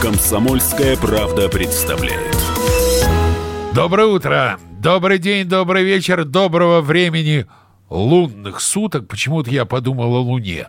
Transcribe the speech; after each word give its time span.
Комсомольская 0.00 0.96
правда 0.96 1.50
представляет. 1.50 2.34
Доброе 3.74 4.06
утро, 4.06 4.58
добрый 4.80 5.18
день, 5.18 5.46
добрый 5.46 5.84
вечер, 5.84 6.24
доброго 6.24 6.80
времени 6.80 7.46
лунных 7.90 8.62
суток. 8.62 9.06
Почему-то 9.06 9.50
я 9.50 9.66
подумал 9.66 10.14
о 10.14 10.20
Луне. 10.20 10.68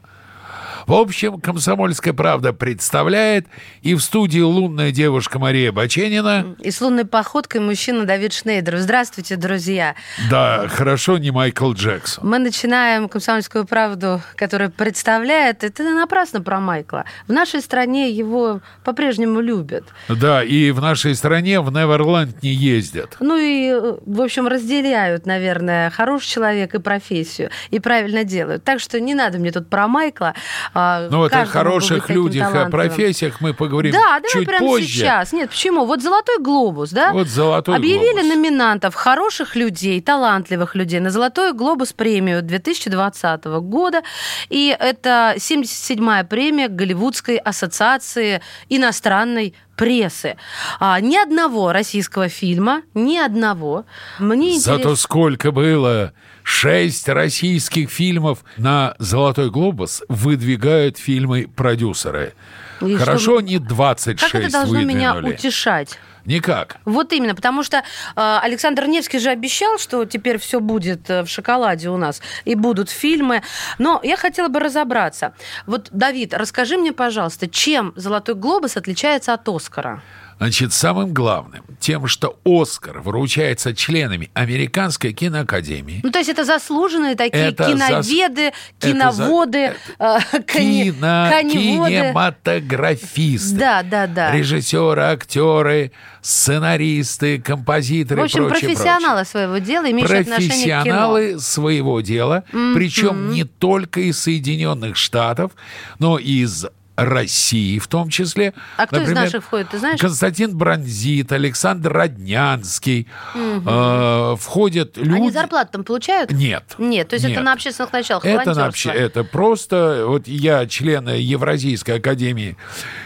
В 0.87 0.93
общем, 0.93 1.39
«Комсомольская 1.39 2.13
правда» 2.13 2.51
представляет 2.51 3.47
и 3.81 3.95
в 3.95 4.01
студии 4.01 4.41
лунная 4.41 4.91
девушка 4.91 5.39
Мария 5.39 5.71
Баченина. 5.71 6.55
И 6.59 6.71
с 6.71 6.81
лунной 6.81 7.05
походкой 7.05 7.61
мужчина 7.61 8.05
Давид 8.05 8.33
Шнейдер. 8.33 8.77
Здравствуйте, 8.77 9.37
друзья. 9.37 9.95
Да, 10.29 10.67
хорошо, 10.67 11.17
не 11.17 11.31
Майкл 11.31 11.71
Джексон. 11.71 12.27
Мы 12.27 12.39
начинаем 12.39 13.07
«Комсомольскую 13.07 13.65
правду», 13.65 14.21
которая 14.35 14.69
представляет... 14.69 15.63
Это 15.63 15.83
напрасно 15.83 16.41
про 16.41 16.59
Майкла. 16.59 17.05
В 17.27 17.31
нашей 17.31 17.61
стране 17.61 18.09
его 18.09 18.59
по-прежнему 18.83 19.39
любят. 19.39 19.85
Да, 20.09 20.43
и 20.43 20.71
в 20.71 20.81
нашей 20.81 21.15
стране 21.15 21.61
в 21.61 21.71
Неверленд 21.71 22.43
не 22.43 22.51
ездят. 22.51 23.15
Ну 23.19 23.37
и, 23.37 23.71
в 24.05 24.21
общем, 24.21 24.47
разделяют, 24.47 25.25
наверное, 25.25 25.89
хороший 25.89 26.27
человек 26.27 26.75
и 26.75 26.79
профессию. 26.79 27.49
И 27.69 27.79
правильно 27.79 28.23
делают. 28.23 28.63
Так 28.63 28.79
что 28.79 28.99
не 28.99 29.15
надо 29.15 29.39
мне 29.39 29.51
тут 29.51 29.69
про 29.69 29.87
Майкла. 29.87 30.33
А, 30.73 31.07
ну, 31.09 31.19
вот 31.19 31.33
о 31.33 31.45
хороших 31.45 32.09
людях, 32.09 32.53
о 32.55 32.69
профессиях 32.69 33.41
мы 33.41 33.53
поговорим 33.53 33.91
да, 33.91 34.19
давай 34.19 34.31
чуть 34.31 34.47
прямо 34.47 34.67
позже. 34.67 34.87
сейчас. 34.87 35.31
Нет, 35.31 35.49
почему? 35.49 35.85
Вот 35.85 36.01
«Золотой 36.01 36.39
глобус», 36.39 36.89
да? 36.89 37.11
Вот 37.13 37.27
«Золотой 37.27 37.75
Объявили 37.75 38.21
глобус». 38.21 38.35
номинантов 38.35 38.95
хороших 38.95 39.55
людей, 39.55 40.01
талантливых 40.01 40.75
людей 40.75 40.99
на 40.99 41.11
«Золотой 41.11 41.53
глобус» 41.53 41.93
премию 41.93 42.41
2020 42.41 43.45
года. 43.45 44.01
И 44.49 44.75
это 44.77 45.35
77-я 45.37 46.23
премия 46.23 46.67
Голливудской 46.67 47.37
ассоциации 47.37 48.41
иностранной 48.69 49.53
прессы. 49.75 50.37
А, 50.79 50.99
ни 50.99 51.15
одного 51.15 51.71
российского 51.71 52.29
фильма, 52.29 52.83
ни 52.93 53.17
одного. 53.17 53.85
Мне 54.19 54.59
Зато 54.59 54.95
сколько 54.95 55.51
было 55.51 56.13
шесть 56.43 57.07
российских 57.09 57.89
фильмов 57.89 58.43
на 58.57 58.95
«Золотой 58.99 59.49
глобус» 59.49 60.03
выдвигают 60.09 60.97
фильмы 60.97 61.49
продюсеры. 61.53 62.33
И 62.81 62.95
Хорошо, 62.97 63.19
что- 63.39 63.41
не 63.41 63.59
26 63.59 64.31
Как 64.31 64.41
это 64.41 64.51
должно 64.51 64.81
меня 64.81 65.13
выдвинули. 65.13 65.35
утешать? 65.35 65.99
Никак. 66.25 66.77
Вот 66.85 67.11
именно, 67.11 67.35
потому 67.35 67.63
что 67.63 67.77
э, 67.79 67.81
Александр 68.15 68.85
Невский 68.85 69.19
же 69.19 69.29
обещал, 69.29 69.77
что 69.77 70.05
теперь 70.05 70.37
все 70.37 70.61
будет 70.61 71.09
э, 71.09 71.23
в 71.23 71.27
шоколаде 71.27 71.89
у 71.89 71.97
нас 71.97 72.21
и 72.45 72.55
будут 72.55 72.89
фильмы. 72.89 73.41
Но 73.77 73.99
я 74.03 74.15
хотела 74.15 74.47
бы 74.47 74.61
разобраться. 74.61 75.33
Вот, 75.65 75.89
Давид, 75.91 76.33
расскажи 76.33 76.77
мне, 76.77 76.93
пожалуйста, 76.93 77.49
чем 77.49 77.91
Золотой 77.97 78.35
глобус 78.35 78.77
отличается 78.77 79.33
от 79.33 79.49
Оскара? 79.49 80.01
Значит, 80.39 80.73
самым 80.73 81.13
главным, 81.13 81.63
тем, 81.79 82.07
что 82.07 82.37
«Оскар» 82.45 82.99
вручается 83.01 83.73
членами 83.75 84.29
Американской 84.33 85.13
киноакадемии, 85.13 86.01
Ну, 86.03 86.11
то 86.11 86.19
есть 86.19 86.29
это 86.29 86.43
заслуженные 86.43 87.15
такие 87.15 87.49
Это 87.49 87.65
киноведы, 87.65 88.51
киноводы, 88.79 89.73
э, 89.99 90.17
кони- 90.51 90.91
кино, 90.91 91.27
коневоды. 91.31 91.91
кинематографисты, 91.91 93.55
Да, 93.57 93.83
да, 93.83 94.07
да. 94.07 94.31
режиссеры, 94.31 95.01
актеры, 95.03 95.91
сценаристы, 96.21 97.39
композиторы 97.39 98.21
В 98.21 98.23
общем, 98.25 98.45
и 98.45 98.49
прочее, 98.49 98.69
профессионалы 98.71 99.25
своего 99.25 99.57
дела, 99.59 99.89
имеющие 99.91 100.19
отношение 100.19 100.51
к 100.51 100.83
кино. 100.83 101.13
профессионалы 101.13 101.39
своего 101.39 102.01
дела, 102.01 102.43
причем 102.51 103.31
не 103.31 103.43
только 103.43 104.01
из 104.01 104.19
Соединенных 104.19 104.95
Штатов, 104.95 105.51
но 105.99 106.17
и 106.17 106.43
из 106.43 106.65
России 106.95 107.79
в 107.79 107.87
том 107.87 108.09
числе. 108.09 108.53
А 108.77 108.85
кто 108.85 108.97
из 108.97 109.01
Например, 109.01 109.23
наших 109.23 109.43
входит, 109.43 109.69
ты 109.69 109.79
знаешь? 109.79 109.99
Константин 109.99 110.55
Бронзит, 110.55 111.31
Александр 111.31 111.91
Роднянский. 111.91 113.07
Э, 113.35 114.35
входят 114.39 114.97
люди... 114.97 115.11
Они 115.13 115.31
зарплату 115.31 115.71
там 115.73 115.83
получают? 115.83 116.31
Нет. 116.31 116.75
Нет, 116.77 117.07
то 117.09 117.15
есть 117.15 117.25
это 117.25 117.35
Нет. 117.35 117.43
на 117.43 117.53
общественных 117.53 117.93
началах, 117.93 118.25
Это, 118.25 118.53
на 118.53 118.67
обще- 118.67 118.91
это 118.91 119.23
просто, 119.23 120.03
вот 120.07 120.27
я 120.27 120.65
член 120.67 121.07
Евразийской 121.09 121.97
академии 121.97 122.57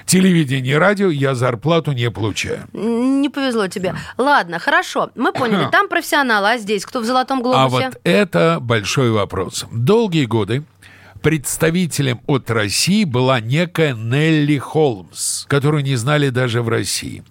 телевидения 0.05 0.71
и 0.71 0.75
радио, 0.75 1.09
я 1.09 1.35
зарплату 1.35 1.91
не 1.93 2.09
получаю. 2.11 2.67
Не 2.73 3.29
повезло 3.29 3.67
тебе. 3.67 3.95
Ладно, 4.17 4.59
хорошо, 4.59 5.11
мы 5.15 5.31
поняли. 5.31 5.67
Там 5.71 5.87
профессионалы, 5.87 6.49
а 6.51 6.57
здесь 6.57 6.85
кто 6.85 6.99
в 6.99 7.05
золотом 7.05 7.39
А 7.39 7.41
глобусе? 7.41 7.85
вот 7.89 7.99
это 8.03 8.57
большой 8.61 9.11
вопрос. 9.11 9.65
Долгие 9.71 10.25
годы 10.25 10.63
представителем 11.21 12.21
от 12.27 12.49
России 12.49 13.03
была 13.03 13.39
некая 13.39 13.93
Нелли 13.93 14.57
Холмс, 14.57 15.45
которую 15.45 15.83
не 15.83 15.95
знали 15.95 16.29
даже 16.29 16.61
в 16.61 16.69
России. 16.69 17.23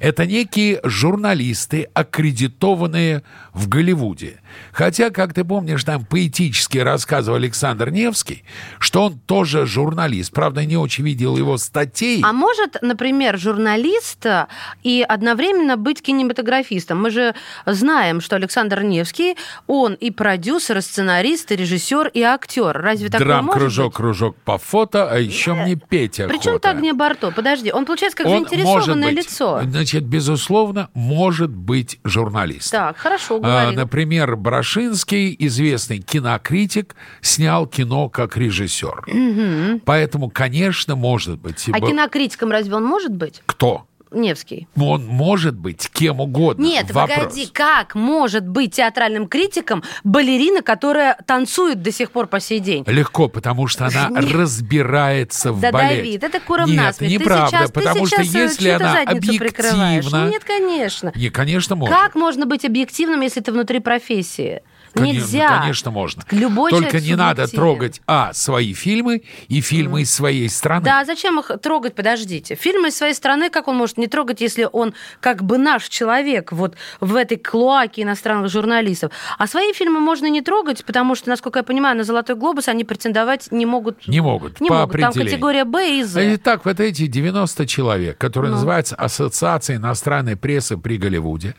Это 0.00 0.26
некие 0.26 0.80
журналисты, 0.84 1.88
аккредитованные 1.94 3.22
в 3.52 3.68
Голливуде. 3.68 4.40
Хотя, 4.72 5.10
как 5.10 5.34
ты 5.34 5.44
помнишь, 5.44 5.84
там 5.84 6.04
поэтически 6.04 6.78
рассказывал 6.78 7.36
Александр 7.38 7.90
Невский, 7.90 8.44
что 8.78 9.04
он 9.06 9.18
тоже 9.18 9.66
журналист. 9.66 10.32
Правда, 10.32 10.64
не 10.64 10.76
очень 10.76 11.04
видел 11.04 11.36
его 11.36 11.58
статей. 11.58 12.22
А 12.24 12.32
может, 12.32 12.76
например, 12.82 13.38
журналист 13.38 14.24
э, 14.26 14.46
и 14.82 15.04
одновременно 15.08 15.76
быть 15.76 16.02
кинематографистом? 16.02 17.02
Мы 17.02 17.10
же 17.10 17.34
знаем, 17.66 18.20
что 18.20 18.36
Александр 18.36 18.82
Невский, 18.82 19.36
он 19.66 19.94
и 19.94 20.10
продюсер, 20.10 20.78
и 20.78 20.80
сценарист, 20.80 21.50
и 21.52 21.56
режиссер, 21.56 22.08
и 22.08 22.22
актер. 22.22 22.76
Разве 22.80 23.08
такое 23.08 23.26
Драм, 23.26 23.44
может 23.46 23.60
кружок, 23.60 23.86
быть? 23.86 23.96
кружок 23.96 24.36
по 24.44 24.58
фото, 24.58 25.10
а 25.10 25.18
еще 25.18 25.54
мне 25.54 25.74
охота. 25.74 26.28
Причем 26.28 26.58
так 26.58 26.80
не 26.80 26.92
Барто? 26.92 27.30
Подожди, 27.30 27.72
он 27.72 27.84
получается 27.84 28.16
как 28.18 28.26
Он 28.26 28.32
заинтересованное 28.46 29.08
быть, 29.08 29.24
лицо. 29.24 29.60
Значит, 29.64 30.04
безусловно, 30.04 30.88
может 30.94 31.50
быть 31.50 31.98
журналист. 32.04 32.70
Так, 32.70 32.96
хорошо, 32.96 33.36
А, 33.36 33.62
говори. 33.62 33.76
например, 33.76 34.36
Брашинский, 34.48 35.36
известный 35.40 35.98
кинокритик, 35.98 36.96
снял 37.20 37.66
кино 37.66 38.08
как 38.08 38.36
режиссер. 38.36 39.80
Поэтому, 39.84 40.30
конечно, 40.30 40.96
может 40.96 41.38
быть. 41.38 41.68
А 41.70 41.78
б- 41.78 41.86
кинокритиком 41.88 42.50
разве 42.50 42.74
он 42.74 42.84
может 42.84 43.12
быть? 43.14 43.42
Кто? 43.46 43.87
Невский. 44.10 44.68
Он 44.76 45.06
может 45.06 45.54
быть 45.56 45.88
кем 45.92 46.20
угодно. 46.20 46.62
Нет, 46.62 46.90
Вопрос. 46.90 47.16
погоди, 47.18 47.46
как 47.52 47.94
может 47.94 48.46
быть 48.46 48.74
театральным 48.74 49.26
критиком 49.28 49.82
балерина, 50.04 50.62
которая 50.62 51.16
танцует 51.26 51.82
до 51.82 51.92
сих 51.92 52.10
пор 52.10 52.26
по 52.26 52.40
сей 52.40 52.60
день? 52.60 52.84
Легко, 52.86 53.28
потому 53.28 53.66
что 53.66 53.86
она 53.86 54.08
разбирается 54.20 55.52
в 55.52 55.60
Да, 55.60 55.72
балете. 55.72 55.96
Давид, 55.96 56.24
это 56.24 56.40
куром 56.40 56.68
Нет, 56.70 56.76
насмех. 56.76 57.10
Неправда, 57.10 57.56
сейчас- 57.58 57.70
потому 57.70 58.06
что 58.06 58.22
э, 58.22 58.24
если 58.24 58.68
она 58.70 59.02
объективна... 59.02 60.00
Ну, 60.10 60.30
нет, 60.30 60.44
конечно. 60.44 61.12
Не, 61.14 61.30
конечно, 61.30 61.76
может. 61.76 61.94
Как 61.94 62.14
можно 62.14 62.46
быть 62.46 62.64
объективным, 62.64 63.20
если 63.20 63.40
ты 63.40 63.52
внутри 63.52 63.80
профессии? 63.80 64.62
Коне- 64.94 65.12
Нельзя. 65.12 65.60
Конечно, 65.60 65.90
можно. 65.90 66.22
Любой 66.30 66.70
Только 66.70 67.00
не 67.00 67.14
надо 67.14 67.46
трогать, 67.46 68.00
а, 68.06 68.32
свои 68.32 68.72
фильмы 68.72 69.22
и 69.48 69.60
фильмы 69.60 70.02
из 70.02 70.12
своей 70.14 70.48
страны. 70.48 70.84
Да, 70.84 71.04
зачем 71.04 71.38
их 71.40 71.50
трогать? 71.62 71.94
Подождите. 71.94 72.54
Фильмы 72.54 72.88
из 72.88 72.96
своей 72.96 73.14
страны, 73.14 73.50
как 73.50 73.68
он 73.68 73.76
может 73.76 73.98
не 73.98 74.06
трогать, 74.06 74.40
если 74.40 74.68
он 74.70 74.94
как 75.20 75.42
бы 75.42 75.58
наш 75.58 75.88
человек 75.88 76.52
вот 76.52 76.76
в 77.00 77.14
этой 77.16 77.36
клоаке 77.36 78.02
иностранных 78.02 78.50
журналистов? 78.50 79.12
А 79.38 79.46
свои 79.46 79.72
фильмы 79.72 80.00
можно 80.00 80.26
не 80.26 80.40
трогать, 80.42 80.84
потому 80.84 81.14
что, 81.14 81.28
насколько 81.30 81.58
я 81.58 81.62
понимаю, 81.62 81.96
на 81.96 82.04
«Золотой 82.04 82.36
глобус» 82.36 82.68
они 82.68 82.84
претендовать 82.84 83.48
не 83.52 83.66
могут. 83.66 84.06
Не 84.08 84.20
могут, 84.20 84.60
Не 84.60 84.68
по 84.68 84.74
могут. 84.80 85.00
Там 85.00 85.12
категория 85.12 85.64
«Б» 85.64 85.98
и 86.00 86.02
«З». 86.04 86.34
Итак, 86.36 86.64
вот 86.64 86.80
эти 86.80 87.06
90 87.06 87.66
человек, 87.66 88.16
Ну. 88.20 88.26
которые 88.26 88.52
называются 88.52 88.94
Ассоциацией 88.96 89.78
иностранной 89.78 90.36
прессы 90.36 90.76
при 90.76 90.96
Голливуде, 90.96 91.54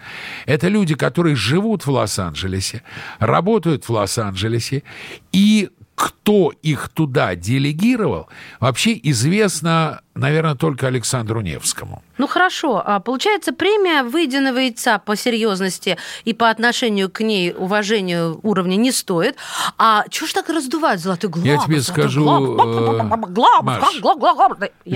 это 0.46 0.68
люди, 0.68 0.96
которые 0.96 1.36
живут 1.36 1.86
в 1.86 1.92
Лос-Анджелесе, 1.92 2.82
работают 3.20 3.86
в 3.86 3.92
Лос-Анджелесе, 3.92 4.84
и 5.32 5.70
кто 6.00 6.54
их 6.62 6.88
туда 6.88 7.36
делегировал, 7.36 8.30
вообще 8.62 8.98
известно, 9.04 10.00
наверное, 10.16 10.56
только 10.56 10.88
Александру 10.88 11.42
Невскому. 11.42 12.02
Ну 12.18 12.26
хорошо, 12.26 12.82
а 12.86 13.02
получается 13.02 13.52
премия 13.52 14.04
выеденного 14.04 14.60
яйца 14.60 15.00
по 15.00 15.18
серьезности 15.18 15.98
и 16.24 16.34
по 16.34 16.50
отношению 16.50 17.10
к 17.10 17.20
ней 17.20 17.52
уважению 17.52 18.40
уровня 18.44 18.78
не 18.78 18.94
стоит. 18.94 19.36
А 19.78 20.06
чего 20.10 20.28
ж 20.28 20.34
так 20.34 20.48
раздувают 20.48 21.02
золотой 21.02 21.30
глобус? 21.30 21.50
Я 21.50 21.58
тебе 21.58 21.82
скажу, 21.82 22.26
э, 22.26 23.62
Маш, 23.62 23.84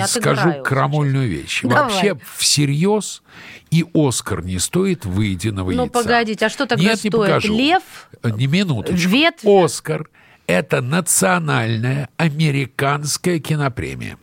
Скажу 0.08 0.64
крамольную 0.64 1.28
вещь. 1.28 1.64
Вообще, 1.64 2.18
всерьез 2.38 3.24
и 3.72 3.86
Оскар 3.94 4.42
не 4.42 4.58
стоит 4.58 5.04
выеденного 5.04 5.72
Ну, 5.72 5.84
яйца. 5.84 5.94
погодите, 5.94 6.46
а 6.46 6.50
что 6.50 6.66
тогда 6.66 6.96
стоит? 6.96 7.44
Лев? 7.44 7.84
Не 8.24 8.48
минуточку. 8.48 9.10
Ветвь? 9.10 9.44
Оскар 9.44 10.08
Это 10.46 10.82
национальная 10.82 12.10
американская 12.18 13.40
кинопремия. 13.40 14.18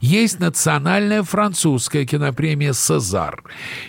Есть 0.00 0.38
национальная 0.38 1.22
французская 1.22 2.04
кинопремия 2.04 2.74
«Сезар». 2.74 3.42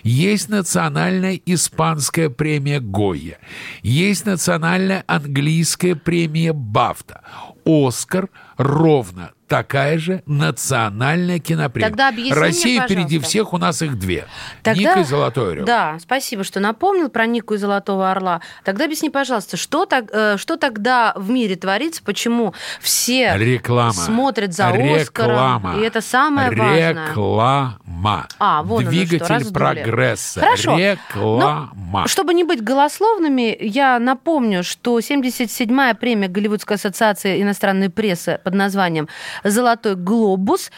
Есть 0.04 0.48
национальная 0.48 1.40
испанская 1.46 2.30
премия 2.30 2.80
«Гойя». 2.80 3.38
Есть 3.82 4.26
национальная 4.26 5.04
английская 5.08 5.96
премия 5.96 6.54
«Бафта». 6.54 7.22
«Оскар» 7.66 8.30
ровно 8.58 9.32
такая 9.54 10.00
же 10.00 10.24
национальная 10.26 11.38
кинопремия. 11.38 11.88
Тогда 11.90 12.10
объясни 12.10 12.34
Россия 12.34 12.80
мне, 12.80 12.88
впереди 12.88 13.04
пожалуйста. 13.04 13.30
всех, 13.30 13.54
у 13.54 13.58
нас 13.60 13.82
их 13.84 14.00
две. 14.00 14.26
Тогда- 14.64 14.80
Ника 14.80 15.00
и 15.02 15.04
Золотой 15.04 15.52
Орел. 15.52 15.66
Да, 15.66 15.98
спасибо, 16.02 16.44
что 16.44 16.60
напомнил 16.60 17.10
про 17.10 17.28
Нику 17.28 17.54
и 17.54 17.58
Золотого 17.58 18.10
Орла. 18.10 18.42
Тогда 18.64 18.86
объясни, 18.86 19.12
пожалуйста, 19.12 19.56
что, 19.56 19.86
так, 19.86 20.06
э, 20.12 20.38
что 20.38 20.58
тогда 20.58 21.14
в 21.16 21.30
мире 21.30 21.56
творится, 21.56 22.02
почему 22.04 22.56
все 22.82 23.38
Реклама. 23.38 23.94
смотрят 23.94 24.54
за 24.54 24.72
Реклама. 24.72 25.02
Оскаром, 25.02 25.80
и 25.82 25.86
это 25.86 26.02
самое 26.02 26.50
важное. 26.50 27.10
Реклама. 27.10 28.28
А, 28.40 28.64
что, 28.66 28.78
Двигатель 28.80 29.26
раздули. 29.28 29.54
прогресса. 29.54 30.40
Хорошо. 30.40 30.78
Реклама. 30.78 32.08
Чтобы 32.08 32.34
не 32.34 32.44
быть 32.44 32.64
голословными, 32.64 33.56
я 33.60 34.00
напомню, 34.00 34.64
что 34.64 35.00
77-я 35.00 35.94
премия 35.94 36.28
Голливудской 36.28 36.76
ассоциации 36.78 37.42
иностранной 37.42 37.90
прессы 37.90 38.40
под 38.44 38.56
названием 38.56 39.08
«Золотой 39.44 39.96
глобус» 39.96 40.72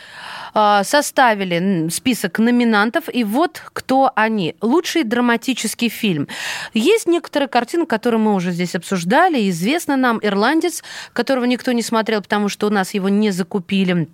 а, 0.53 0.83
составили 0.83 1.89
список 1.89 2.39
номинантов, 2.39 3.05
и 3.11 3.23
вот 3.23 3.61
кто 3.73 4.11
они. 4.15 4.55
Лучший 4.61 5.03
драматический 5.03 5.89
фильм. 5.89 6.27
Есть 6.73 7.07
некоторые 7.07 7.49
картины, 7.49 7.85
которые 7.85 8.19
мы 8.19 8.33
уже 8.33 8.51
здесь 8.51 8.75
обсуждали. 8.75 9.49
Известно 9.49 9.97
нам 9.97 10.19
«Ирландец», 10.21 10.83
которого 11.13 11.45
никто 11.45 11.71
не 11.71 11.81
смотрел, 11.81 12.21
потому 12.21 12.49
что 12.49 12.67
у 12.67 12.69
нас 12.69 12.93
его 12.93 13.09
не 13.09 13.31
закупили. 13.31 14.07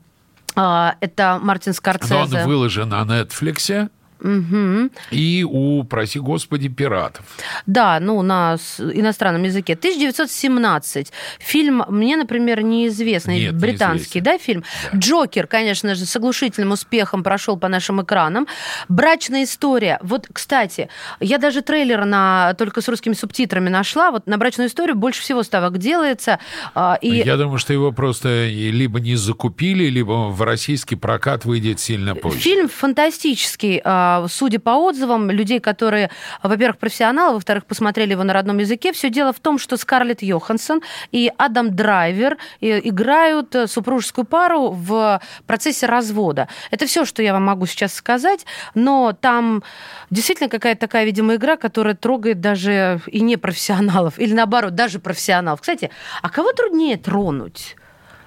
А, 0.56 0.96
Это 1.00 1.40
Мартин 1.42 1.74
Скорсезе. 1.74 2.14
Но 2.14 2.22
он 2.22 2.46
выложен 2.46 2.90
на 2.90 3.04
Нетфликсе 3.06 3.90
Мгм. 4.22 4.92
и 5.12 5.46
у, 5.50 5.84
прости 5.84 6.20
господи, 6.20 6.70
пиратов. 6.70 7.26
Да, 7.66 8.00
ну, 8.00 8.22
на 8.22 8.58
иностранном 8.80 9.44
языке. 9.44 9.74
1917. 9.76 11.12
Фильм 11.40 11.84
мне, 11.90 12.16
например, 12.18 12.62
неизвестный. 12.62 13.40
Нет, 13.40 13.56
британский, 13.60 14.20
неизвестен. 14.20 14.24
да, 14.24 14.38
фильм? 14.38 14.64
Джокер, 14.96 15.48
конечно 15.48 15.96
же, 15.96 16.06
с 16.06 16.16
оглушительным 16.16 16.72
успехом 16.72 17.24
прошел 17.24 17.58
по 17.58 17.68
нашим 17.68 18.02
экранам. 18.02 18.48
Брачная 18.90 19.44
история. 19.44 20.00
Вот, 20.02 20.28
кстати, 20.32 20.90
я 21.20 21.38
даже 21.38 21.62
трейлер 21.62 22.06
на 22.06 22.54
только 22.58 22.82
с 22.82 22.88
русскими 22.88 23.14
субтитрами 23.14 23.70
нашла. 23.70 24.12
Вот 24.12 24.28
на 24.28 24.38
брачную 24.38 24.68
историю 24.70 24.96
больше 24.96 25.22
всего 25.22 25.44
ставок 25.44 25.78
делается. 25.78 26.40
а, 26.76 26.98
И 27.02 27.10
Я 27.10 27.38
думаю, 27.38 27.58
что 27.58 27.74
его 27.74 27.92
просто 27.92 28.48
либо 28.48 29.00
не 29.00 29.16
закупили, 29.16 29.86
либо 29.86 30.30
в 30.30 30.42
российский 30.42 30.96
прокат 30.96 31.46
выйдет 31.46 31.80
сильно 31.80 32.16
позже. 32.16 32.40
Фильм 32.40 32.70
фантастический, 32.70 33.82
а, 33.84 34.11
судя 34.28 34.60
по 34.60 34.72
отзывам 34.72 35.30
людей, 35.32 35.60
которые, 35.60 36.10
во-первых, 36.44 36.78
профессионалы, 36.78 37.36
во-вторых, 37.36 37.66
посмотрели 37.66 38.12
его 38.12 38.24
на 38.24 38.34
родном 38.34 38.58
языке. 38.60 38.92
Все 38.92 39.10
дело 39.10 39.34
в 39.34 39.40
том, 39.40 39.58
что 39.58 39.78
Скарлетт 39.78 40.22
Йоханссон 40.22 40.82
и 41.12 41.32
Адам 41.38 41.76
Драйвер 41.76 42.38
э, 42.62 42.80
играют 42.84 43.56
э, 43.56 43.68
супружескую 43.68 44.26
пару 44.26 44.72
в 44.72 45.22
процессе 45.48 45.86
развода. 45.86 46.48
Это 46.72 46.86
все, 46.86 47.06
что 47.06 47.22
я 47.22 47.34
вам 47.34 47.46
могу 47.46 47.66
сейчас 47.66 47.94
сказать, 47.94 48.46
но 48.76 49.14
там 49.14 49.64
действительно 50.10 50.50
какая-то 50.50 50.82
такая, 50.82 51.06
видимо, 51.06 51.36
игра, 51.36 51.58
которая 51.58 51.96
трогает 51.96 52.42
даже 52.42 53.02
и 53.08 53.22
непрофессионалов, 53.22 54.20
или 54.20 54.34
наоборот, 54.34 54.76
даже 54.76 55.00
профессионалов. 55.00 55.62
Кстати, 55.62 55.90
а 56.22 56.30
кого 56.30 56.52
труднее 56.54 56.98
тронуть? 56.98 57.76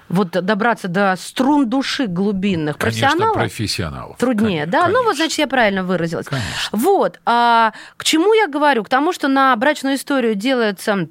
Вот 0.07 0.29
добраться 0.29 0.87
до 0.87 1.15
струн 1.17 1.67
души 1.69 2.05
глубинных 2.07 2.77
Конечно, 2.77 3.07
профессионалов? 3.09 3.33
профессионалов. 3.35 4.17
Труднее, 4.17 4.61
Кон- 4.63 4.69
да? 4.71 4.87
Ну, 4.87 4.93
вот, 4.99 5.03
конечно. 5.03 5.15
значит, 5.15 5.39
я 5.39 5.47
правильно 5.47 5.83
выразилась. 5.83 6.27
Конечно. 6.27 6.47
Вот. 6.71 7.19
А, 7.25 7.73
к 7.97 8.03
чему 8.03 8.33
я 8.33 8.47
говорю? 8.47 8.83
К 8.83 8.89
тому, 8.89 9.13
что 9.13 9.27
на 9.27 9.55
брачную 9.55 9.95
историю 9.95 10.35
делается 10.35 11.07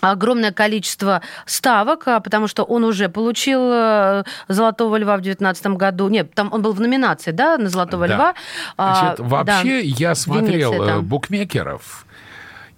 огромное 0.00 0.50
количество 0.50 1.22
ставок, 1.46 2.08
а, 2.08 2.18
потому 2.20 2.48
что 2.48 2.64
он 2.64 2.82
уже 2.84 3.08
получил 3.08 3.60
э, 3.72 4.24
«Золотого 4.48 4.96
льва» 4.96 5.16
в 5.16 5.20
2019 5.20 5.66
году. 5.76 6.08
Нет, 6.08 6.34
там 6.34 6.48
он 6.52 6.60
был 6.62 6.72
в 6.72 6.80
номинации, 6.80 7.30
да, 7.30 7.56
на 7.56 7.68
«Золотого 7.68 8.08
Да. 8.08 8.14
льва». 8.14 8.34
А, 8.76 8.94
Значит, 9.14 9.20
вообще 9.20 9.62
да, 9.62 9.78
я 9.82 10.14
смотрел 10.16 10.72
Венеция 10.72 10.82
э, 10.82 10.94
там. 10.96 11.04
букмекеров, 11.04 12.06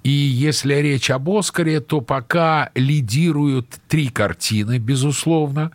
и 0.05 0.11
если 0.11 0.75
речь 0.75 1.11
об 1.11 1.31
Оскаре, 1.31 1.81
то 1.81 2.01
пока 2.03 2.71
лидируют 2.75 3.67
три 3.89 4.09
картины, 4.09 4.79
безусловно. 4.79 5.73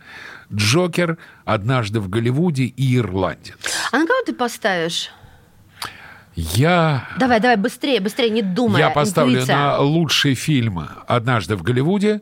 «Джокер», 0.52 1.18
«Однажды 1.44 2.00
в 2.00 2.08
Голливуде» 2.08 2.64
и 2.64 2.96
«Ирландец». 2.96 3.56
А 3.92 3.98
на 3.98 4.06
кого 4.06 4.22
ты 4.24 4.32
поставишь? 4.32 5.10
Я, 6.36 7.08
Давай, 7.18 7.40
давай, 7.40 7.56
быстрее, 7.56 8.00
быстрее, 8.00 8.30
не 8.30 8.42
думай. 8.42 8.78
я 8.80 8.90
поставлю 8.90 9.34
интуиция. 9.34 9.56
на 9.56 9.78
лучший 9.80 10.34
фильм 10.34 10.88
«Однажды 11.06 11.56
в 11.56 11.62
Голливуде», 11.62 12.20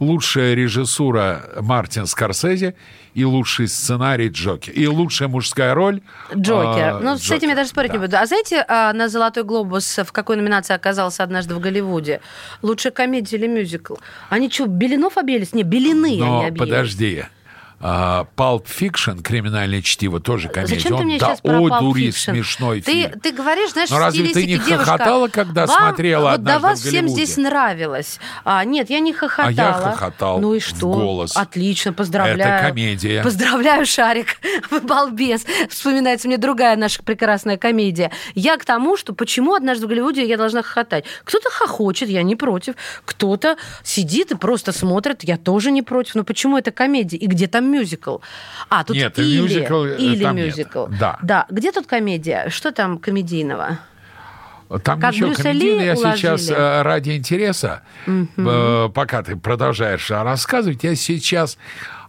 лучшая 0.00 0.54
режиссура 0.54 1.50
Мартин 1.60 2.06
Скорсезе 2.06 2.74
и 3.14 3.24
лучший 3.24 3.68
сценарий 3.68 4.28
Джокер. 4.28 4.72
И 4.72 4.86
лучшая 4.86 5.28
мужская 5.28 5.74
роль 5.74 6.00
Джокер. 6.34 6.96
а, 6.96 7.00
ну, 7.00 7.16
с 7.16 7.30
этим 7.30 7.48
я 7.48 7.54
даже 7.54 7.70
спорить 7.70 7.92
да. 7.92 7.98
не 7.98 8.04
буду. 8.04 8.16
А 8.16 8.26
знаете, 8.26 8.64
а, 8.68 8.92
на 8.92 9.08
«Золотой 9.08 9.44
глобус» 9.44 9.98
в 9.98 10.12
какой 10.12 10.36
номинации 10.36 10.74
оказался 10.74 11.22
однажды 11.22 11.54
в 11.54 11.60
Голливуде? 11.60 12.20
Лучшая 12.62 12.92
комедия 12.92 13.36
или 13.36 13.46
мюзикл? 13.46 13.94
Они 14.30 14.50
что, 14.50 14.66
Белинов 14.66 15.16
объелись? 15.16 15.52
Не, 15.52 15.62
Белины 15.62 16.16
Но 16.18 16.38
они 16.38 16.48
объелись. 16.48 16.58
подожди. 16.58 17.24
А, 17.86 18.26
Pulp 18.34 18.64
Fiction, 18.64 19.20
криминальное 19.20 19.82
чтиво, 19.82 20.18
тоже 20.18 20.48
комедия. 20.48 20.76
Зачем 20.76 20.92
ты 20.92 21.02
Он 21.02 21.04
мне 21.04 21.18
до 21.18 21.26
сейчас 21.26 21.40
про 21.42 21.58
Pulp 21.60 21.76
одури 21.76 22.08
Fiction? 22.08 22.12
смешной 22.32 22.80
ты, 22.80 22.92
фильм. 22.92 23.20
Ты 23.20 23.32
говоришь, 23.32 23.72
знаешь, 23.72 23.90
в 23.90 23.98
разве 23.98 24.28
ты 24.32 24.46
не 24.46 24.56
девушка, 24.56 24.76
хохотала, 24.86 25.28
когда 25.28 25.66
вам, 25.66 25.78
смотрела 25.78 26.30
Вот 26.30 26.42
до 26.42 26.56
«Однажды 26.56 26.62
вас 26.66 26.80
всем 26.80 26.92
Голливуде»? 26.92 27.24
здесь 27.24 27.36
нравилось. 27.36 28.20
А, 28.42 28.64
нет, 28.64 28.88
я 28.88 29.00
не 29.00 29.12
хохотала. 29.12 29.48
А 29.48 29.52
я 29.52 29.72
хохотал 29.74 30.40
Ну 30.40 30.54
и 30.54 30.60
что? 30.60 30.90
голос. 30.90 31.36
Отлично, 31.36 31.92
поздравляю. 31.92 32.38
Это 32.38 32.66
комедия. 32.68 33.22
Поздравляю, 33.22 33.84
Шарик. 33.84 34.38
Вы 34.70 34.80
балбес. 34.80 35.44
Вспоминается 35.68 36.26
мне 36.26 36.38
другая 36.38 36.76
наша 36.76 37.02
прекрасная 37.02 37.58
комедия. 37.58 38.10
Я 38.34 38.56
к 38.56 38.64
тому, 38.64 38.96
что 38.96 39.12
почему 39.12 39.54
однажды 39.54 39.84
в 39.84 39.90
Голливуде 39.90 40.26
я 40.26 40.38
должна 40.38 40.62
хохотать. 40.62 41.04
Кто-то 41.24 41.50
хохочет, 41.50 42.08
я 42.08 42.22
не 42.22 42.34
против. 42.34 42.76
Кто-то 43.04 43.58
сидит 43.82 44.30
и 44.30 44.36
просто 44.36 44.72
смотрит, 44.72 45.22
я 45.24 45.36
тоже 45.36 45.70
не 45.70 45.82
против. 45.82 46.14
Но 46.14 46.24
почему 46.24 46.56
это 46.56 46.70
комедия? 46.70 47.18
И 47.18 47.26
где 47.26 47.46
там 47.46 47.73
мюзикл? 47.74 48.16
А, 48.68 48.84
тут 48.84 48.96
Нет, 48.96 49.18
или, 49.18 49.40
мюзикл, 49.40 49.84
э, 49.84 49.96
или 49.98 50.22
там 50.22 50.36
нет. 50.36 50.46
мюзикл. 50.46 50.86
Да. 51.00 51.18
Да. 51.22 51.46
Где 51.50 51.72
тут 51.72 51.86
комедия? 51.86 52.48
Что 52.48 52.72
там 52.72 52.98
комедийного? 52.98 53.78
Там 54.82 55.00
Как 55.00 55.12
ничего 55.12 55.28
Брюса 55.28 55.50
Ли. 55.50 55.84
Я 55.84 55.96
сейчас 55.96 56.48
уложили. 56.48 56.56
э, 56.56 56.82
ради 56.82 57.10
интереса, 57.16 57.82
э, 58.06 58.88
пока 58.94 59.22
ты 59.22 59.36
продолжаешь 59.36 60.10
рассказывать, 60.10 60.82
я 60.84 60.94
сейчас 60.96 61.58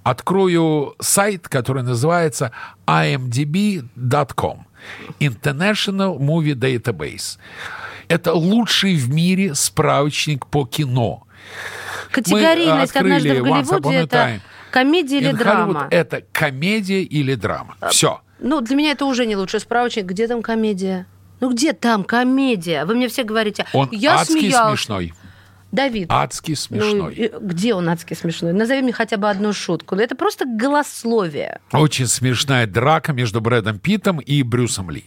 открою 0.03 0.95
сайт, 0.99 1.49
который 1.49 1.83
называется 1.83 2.51
imdb.com. 2.87 4.65
International 5.19 6.17
Movie 6.19 6.53
Database. 6.53 7.37
Это 8.07 8.33
лучший 8.33 8.95
в 8.95 9.09
мире 9.09 9.55
справочник 9.55 10.45
по 10.45 10.65
кино. 10.65 11.23
Категорийность 12.11 12.95
открыли 12.95 13.29
однажды 13.29 13.41
в 13.41 13.81
Голливуде 13.81 13.95
это 13.97 14.17
Time. 14.17 14.39
Комедия 14.75 15.19
или 15.19 15.31
драма? 15.31 15.87
это 15.89 16.23
комедия 16.33 17.01
или 17.01 17.35
драма. 17.35 17.77
Все. 17.89 18.19
Ну, 18.39 18.59
для 18.59 18.75
меня 18.75 18.91
это 18.91 19.05
уже 19.05 19.25
не 19.25 19.37
лучший 19.37 19.61
справочник. 19.61 20.03
Где 20.05 20.27
там 20.27 20.41
комедия? 20.41 21.05
Ну, 21.39 21.51
где 21.53 21.71
там 21.71 22.03
комедия? 22.03 22.83
Вы 22.83 22.95
мне 22.95 23.07
все 23.07 23.23
говорите, 23.23 23.65
Он 23.71 23.87
я 23.93 24.15
адски 24.15 24.33
смеялась. 24.33 24.71
смешной. 24.79 25.13
Давид, 25.75 26.07
Адски 26.09 26.51
ну, 26.51 26.55
смешной. 26.55 27.13
и 27.13 27.31
где 27.41 27.73
он 27.73 27.87
адски 27.89 28.13
смешной? 28.13 28.53
Назови 28.53 28.81
мне 28.81 28.93
хотя 28.93 29.17
бы 29.17 29.29
одну 29.29 29.53
шутку. 29.53 29.95
Ну, 29.95 30.01
Это 30.01 30.15
просто 30.15 30.45
голословие. 30.45 31.59
Очень 31.71 32.07
смешная 32.07 32.65
драка 32.67 33.13
между 33.13 33.41
Брэдом 33.41 33.79
Питтом 33.79 34.19
и 34.19 34.41
Брюсом 34.43 34.89
Ли. 34.89 35.05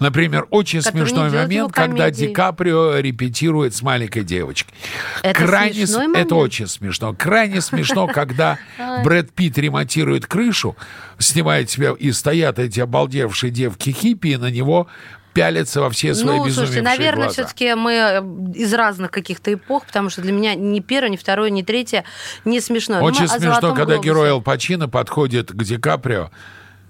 Например, 0.00 0.46
очень 0.50 0.80
Который 0.82 1.06
смешной 1.06 1.30
момент, 1.30 1.72
когда. 1.72 2.10
Ди 2.10 2.28
Каприо 2.28 2.98
репетирует 2.98 3.74
с 3.74 3.82
маленькой 3.82 4.24
девочкой. 4.24 4.74
Это 5.22 5.38
Крайне 5.46 5.86
с- 5.86 5.90
смешной 5.90 6.04
Это 6.06 6.12
момент? 6.12 6.32
очень 6.32 6.66
смешно. 6.66 7.14
Крайне 7.16 7.60
смешно, 7.60 8.06
когда 8.08 8.58
Брэд 9.04 9.32
Питт 9.32 9.58
ремонтирует 9.58 10.26
крышу, 10.26 10.76
снимает 11.18 11.70
себя, 11.70 11.92
и 11.98 12.12
стоят 12.12 12.58
эти 12.58 12.80
обалдевшие 12.80 13.50
девки 13.50 13.90
хиппи, 13.90 14.28
и 14.28 14.36
на 14.36 14.50
него 14.50 14.88
пялятся 15.38 15.80
во 15.80 15.90
все 15.90 16.14
свои 16.14 16.38
ну, 16.38 16.46
безумевшие 16.46 16.66
слушайте, 16.66 16.82
наверное, 16.82 17.24
глаза. 17.24 17.32
все-таки 17.32 17.74
мы 17.74 17.92
э, 17.92 18.20
из 18.54 18.74
разных 18.74 19.10
каких-то 19.10 19.52
эпох, 19.52 19.86
потому 19.86 20.10
что 20.10 20.20
для 20.22 20.32
меня 20.32 20.54
ни 20.54 20.80
первое, 20.80 21.10
ни 21.10 21.16
второе, 21.16 21.50
ни 21.50 21.62
третье 21.62 22.04
не 22.44 22.60
смешное. 22.60 23.00
Ну, 23.00 23.06
Очень 23.06 23.20
мы 23.20 23.26
о 23.26 23.28
смешно, 23.28 23.50
«Золотом 23.50 23.70
когда 23.74 23.94
глобусе». 23.94 24.08
герой 24.08 24.30
Ал 24.30 24.42
Пачино 24.42 24.88
подходит 24.88 25.50
к 25.50 25.62
Ди 25.62 25.76
Каприо 25.76 26.30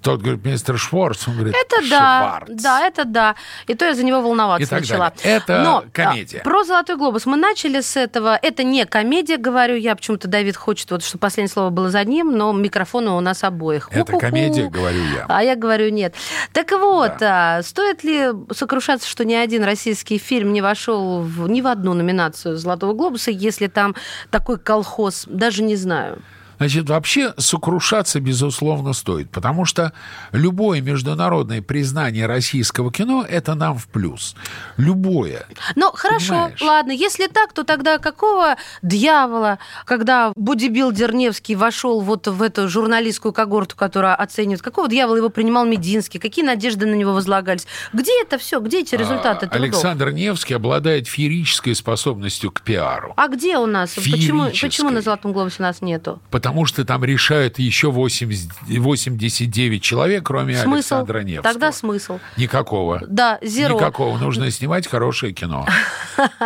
Тот 0.02 0.20
говорит, 0.22 0.44
мистер 0.44 0.78
Шварц. 0.78 1.26
Он 1.28 1.34
говорит, 1.34 1.54
Это 1.60 1.88
да, 1.88 2.40
«Шварц». 2.46 2.62
да, 2.62 2.86
это 2.86 3.04
да. 3.04 3.34
И 3.66 3.74
то 3.74 3.84
я 3.84 3.94
за 3.94 4.04
него 4.04 4.20
волноваться 4.20 4.62
И 4.62 4.66
так 4.66 4.80
начала. 4.80 5.12
далее. 5.16 5.36
Это 5.36 5.62
Но, 5.62 5.84
комедия. 5.92 6.38
а, 6.38 6.44
про 6.44 6.64
«Золотой 6.64 6.96
глобус» 6.96 7.26
мы 7.26 7.36
начали 7.36 7.80
с 7.80 7.96
этого. 7.96 8.38
Это 8.40 8.62
не 8.62 8.84
комедия, 8.86 9.36
говорю 9.36 9.76
я. 9.76 9.96
Почему-то 9.96 10.28
Давид 10.28 10.56
хочет, 10.56 10.90
вот, 10.90 11.02
чтобы 11.02 11.20
последнее 11.20 11.52
слово 11.52 11.70
было 11.70 11.90
за 11.90 12.04
ним, 12.04 12.36
но 12.36 12.52
микрофоны 12.52 13.10
у 13.10 13.20
нас 13.20 13.42
обоих. 13.44 13.88
Это 13.90 14.00
Ху-ху-ху. 14.12 14.20
комедия, 14.20 14.68
говорю 14.68 15.02
я. 15.14 15.26
А 15.28 15.42
я 15.42 15.56
говорю 15.56 15.88
нет. 15.90 16.14
Так 16.52 16.70
вот, 16.72 17.20
а, 17.20 17.62
стоит 17.62 18.04
ли 18.04 18.28
сокрушаться, 18.54 19.08
что 19.08 19.24
ни 19.24 19.34
один 19.34 19.64
российский 19.64 20.18
фильм 20.18 20.52
не 20.52 20.62
вошел 20.62 21.20
в, 21.22 21.48
ни 21.48 21.60
в 21.60 21.66
одну 21.66 21.94
номинацию 21.94 22.56
«Золотого 22.56 22.92
глобуса», 22.92 23.30
если 23.30 23.66
там 23.66 23.94
такой 24.30 24.58
колхоз? 24.58 25.24
Даже 25.26 25.62
не 25.62 25.76
знаю. 25.76 26.22
Значит, 26.58 26.88
вообще 26.88 27.34
сокрушаться, 27.36 28.20
безусловно, 28.20 28.92
стоит, 28.92 29.30
потому 29.30 29.64
что 29.64 29.92
любое 30.32 30.80
международное 30.80 31.62
признание 31.62 32.26
российского 32.26 32.92
кино– 32.92 33.24
это 33.28 33.54
нам 33.54 33.78
в 33.78 33.86
плюс. 33.86 34.34
Любое. 34.76 35.46
Ну, 35.76 35.90
хорошо, 35.92 36.34
Понимаешь? 36.34 36.60
ладно. 36.62 36.90
Если 36.92 37.26
так, 37.28 37.52
то 37.52 37.64
тогда 37.64 37.98
какого 37.98 38.56
дьявола, 38.82 39.58
когда 39.84 40.32
бодибилдер 40.34 41.14
Невский 41.14 41.54
вошел 41.54 42.00
вот 42.00 42.26
в 42.26 42.42
эту 42.42 42.68
журналистскую 42.68 43.32
когорту, 43.32 43.76
которая 43.76 44.14
оценивает, 44.16 44.62
какого 44.62 44.88
дьявола 44.88 45.16
его 45.16 45.28
принимал 45.28 45.64
Мединский, 45.64 46.18
какие 46.18 46.44
надежды 46.44 46.86
на 46.86 46.94
него 46.94 47.12
возлагались? 47.12 47.66
Где 47.92 48.12
это 48.22 48.38
все? 48.38 48.58
Где 48.60 48.80
эти 48.80 48.94
результаты 48.94 49.46
А, 49.46 49.48
трудов? 49.48 49.62
Александр 49.68 50.10
Невский 50.10 50.54
обладает 50.54 51.06
феерической 51.06 51.74
способностью 51.74 52.50
к 52.50 52.62
пиару. 52.62 53.12
А 53.16 53.28
где 53.28 53.58
у 53.58 53.66
нас? 53.66 53.90
Почему, 53.94 54.46
почему 54.50 54.90
на 54.90 55.02
Золотом 55.02 55.32
глобусе 55.32 55.62
нас 55.62 55.82
нету? 55.82 56.20
Потому 56.30 56.47
что 56.66 56.84
там 56.84 57.04
решают 57.04 57.58
еще 57.58 57.90
80 57.90 58.50
89 58.68 59.82
человек, 59.82 60.24
кроме 60.24 60.56
Смысл? 60.56 60.96
Александра 60.96 61.20
Невского. 61.20 61.52
Тогда 61.52 61.72
смысл. 61.72 62.18
Никакого. 62.36 63.02
Да, 63.06 63.38
зеро. 63.42 63.76
Никакого. 63.76 64.18
Нужно 64.18 64.50
снимать 64.50 64.86
хорошее 64.86 65.32
кино. 65.32 65.66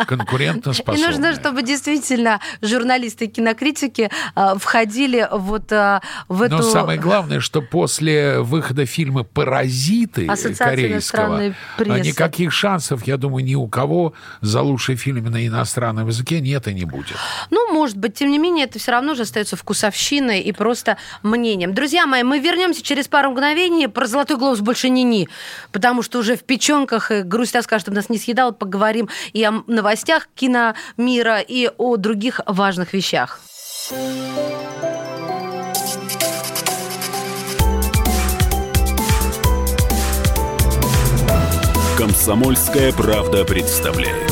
Конкурентно 0.07 0.73
И 0.93 0.99
нужно, 0.99 1.35
чтобы 1.35 1.63
действительно 1.63 2.41
журналисты 2.61 3.27
и 3.27 3.29
кинокритики 3.29 4.11
а, 4.35 4.59
входили 4.59 5.27
вот 5.31 5.73
а, 5.73 6.03
в 6.29 6.43
эту... 6.43 6.57
Но 6.57 6.63
самое 6.63 6.99
главное, 6.99 7.41
что 7.41 7.63
после 7.63 8.41
выхода 8.41 8.87
фильма 8.87 9.25
«Паразиты» 9.25 10.27
корейского, 10.59 11.55
никаких 11.79 12.53
шансов, 12.53 13.07
я 13.07 13.17
думаю, 13.17 13.45
ни 13.45 13.55
у 13.55 13.67
кого 13.67 14.13
за 14.41 14.63
лучший 14.63 14.97
фильм 14.97 15.25
на 15.25 15.47
иностранном 15.47 16.09
языке 16.09 16.41
нет 16.41 16.69
и 16.69 16.75
не 16.75 16.85
будет. 16.85 17.17
Ну, 17.51 17.73
может 17.73 17.97
быть, 17.97 18.15
тем 18.15 18.31
не 18.31 18.39
менее, 18.39 18.67
это 18.67 18.79
все 18.79 18.93
равно 18.93 19.15
же 19.15 19.23
остается 19.23 19.57
вкусовщиной 19.57 19.92
и 20.41 20.53
просто 20.53 20.97
мнением. 21.23 21.75
Друзья 21.75 22.07
мои, 22.07 22.23
мы 22.23 22.39
вернемся 22.39 22.83
через 22.83 23.09
пару 23.09 23.31
мгновений. 23.31 23.87
Про 23.87 24.07
«Золотой 24.07 24.37
глобус» 24.37 24.61
больше 24.61 24.89
не 24.89 25.05
ни, 25.05 25.29
потому 25.71 26.03
что 26.03 26.19
уже 26.19 26.37
в 26.37 26.45
печенках 26.45 27.11
и 27.11 27.23
грусть 27.23 27.53
тоска, 27.53 27.79
чтобы 27.79 27.97
нас 27.97 28.09
не 28.09 28.19
съедал, 28.19 28.53
поговорим 28.53 29.09
и 29.33 29.45
о 29.45 29.63
новостях 29.67 30.29
киномира, 30.35 31.41
и 31.41 31.71
о 31.77 31.97
других 31.97 32.41
важных 32.47 32.93
вещах. 32.93 33.41
Комсомольская 41.97 42.93
правда 42.93 43.45
представляет. 43.45 44.32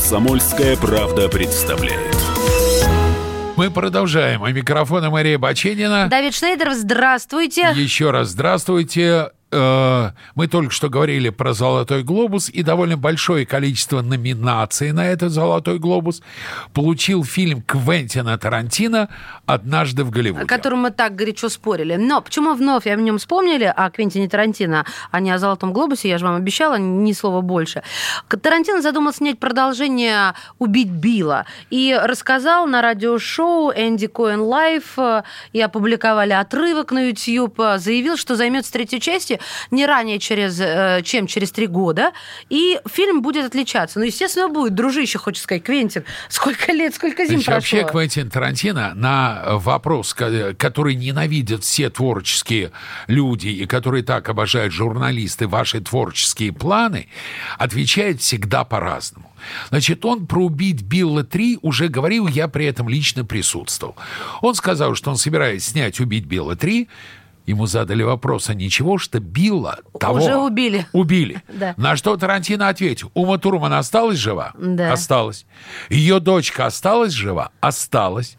Комсомольская 0.00 0.78
правда 0.78 1.28
представляет. 1.28 2.16
Мы 3.58 3.70
продолжаем. 3.70 4.42
А 4.42 4.50
микрофона 4.50 5.10
Мария 5.10 5.38
Баченина. 5.38 6.08
Давид 6.08 6.34
Шнейдер, 6.34 6.72
здравствуйте. 6.72 7.70
Еще 7.74 8.10
раз 8.10 8.28
здравствуйте. 8.28 9.28
Э, 9.52 10.10
Мы 10.34 10.46
только 10.46 10.72
что 10.72 10.88
говорили 10.88 11.30
про 11.30 11.52
«Золотой 11.52 12.02
глобус», 12.02 12.48
и 12.48 12.62
довольно 12.62 12.96
большое 12.96 13.44
количество 13.46 14.00
номинаций 14.00 14.92
на 14.92 15.06
этот 15.06 15.32
«Золотой 15.32 15.78
глобус» 15.78 16.22
получил 16.72 17.24
фильм 17.24 17.62
Квентина 17.62 18.38
Тарантино 18.38 19.08
«Однажды 19.46 20.04
в 20.04 20.10
Голливуде». 20.10 20.44
о 20.44 20.46
котором 20.46 20.80
мы 20.80 20.90
так 20.90 21.16
горячо 21.16 21.48
спорили. 21.48 21.96
Но 21.96 22.20
почему 22.20 22.54
вновь 22.54 22.86
о 22.86 22.94
нем 22.94 23.18
вспомнили, 23.18 23.64
о 23.64 23.90
Квентине 23.90 24.28
Тарантино, 24.28 24.86
а 25.10 25.20
не 25.20 25.30
о 25.32 25.38
«Золотом 25.38 25.72
глобусе», 25.72 26.08
я 26.08 26.18
же 26.18 26.26
вам 26.26 26.36
обещала, 26.36 26.78
ни 26.78 27.12
слова 27.12 27.40
больше. 27.40 27.82
Тарантино 28.28 28.82
задумал 28.82 29.12
снять 29.12 29.38
продолжение 29.38 30.34
«Убить 30.58 30.90
Билла» 30.90 31.46
и 31.70 31.98
рассказал 32.00 32.66
на 32.66 32.82
радиошоу 32.82 33.72
«Andy 33.72 34.06
Cohen 34.06 34.40
Live», 34.40 34.98
э, 34.98 35.22
и 35.52 35.60
опубликовали 35.60 36.32
отрывок 36.32 36.92
на 36.92 37.08
YouTube, 37.08 37.58
э, 37.58 37.78
заявил, 37.78 38.16
что 38.16 38.36
займется 38.36 38.72
третьей 38.72 39.00
не 39.70 39.86
ранее, 39.86 40.18
через, 40.18 40.58
э, 40.60 41.02
чем 41.04 41.26
через 41.26 41.50
три 41.52 41.66
года, 41.66 42.12
и 42.48 42.80
фильм 42.92 43.22
будет 43.22 43.46
отличаться. 43.46 43.98
Ну, 43.98 44.04
естественно, 44.04 44.48
будет. 44.48 44.74
Дружище, 44.74 45.18
хочется 45.18 45.44
сказать, 45.44 45.62
Квентин, 45.62 46.04
сколько 46.28 46.72
лет, 46.72 46.94
сколько 46.94 47.24
зим 47.24 47.36
Значит, 47.36 47.48
вообще 47.48 47.76
прошло? 47.82 47.98
Квентин 48.00 48.30
Тарантино 48.30 48.92
на 48.94 49.42
вопрос, 49.58 50.14
ко- 50.14 50.54
который 50.54 50.94
ненавидят 50.94 51.64
все 51.64 51.90
творческие 51.90 52.72
люди 53.06 53.48
и 53.48 53.66
которые 53.66 54.02
так 54.02 54.28
обожают 54.28 54.72
журналисты 54.72 55.46
ваши 55.48 55.80
творческие 55.80 56.52
планы, 56.52 57.08
отвечает 57.58 58.20
всегда 58.20 58.64
по-разному. 58.64 59.30
Значит, 59.70 60.04
он 60.04 60.26
про 60.26 60.44
убить 60.44 60.82
Билла 60.82 61.24
3 61.24 61.60
уже 61.62 61.88
говорил, 61.88 62.26
я 62.26 62.46
при 62.48 62.66
этом 62.66 62.88
лично 62.88 63.24
присутствовал. 63.24 63.96
Он 64.42 64.54
сказал, 64.54 64.94
что 64.94 65.10
он 65.10 65.16
собирается 65.16 65.70
снять 65.70 65.98
«Убить 66.00 66.24
Билла 66.26 66.54
3», 66.54 66.88
Ему 67.50 67.66
задали 67.66 68.04
вопрос, 68.04 68.48
а 68.48 68.54
ничего, 68.54 68.96
что 68.96 69.18
Билла 69.18 69.80
того... 69.98 70.18
Уже 70.18 70.36
убили. 70.36 70.86
Убили. 70.92 71.42
Да. 71.48 71.74
На 71.76 71.96
что 71.96 72.16
Тарантино 72.16 72.68
ответил, 72.68 73.10
Ума 73.12 73.38
Турман 73.38 73.72
осталась 73.72 74.18
жива? 74.18 74.52
Да. 74.56 74.92
Осталась. 74.92 75.46
Ее 75.88 76.20
дочка 76.20 76.66
осталась 76.66 77.12
жива? 77.12 77.50
Осталась. 77.60 78.38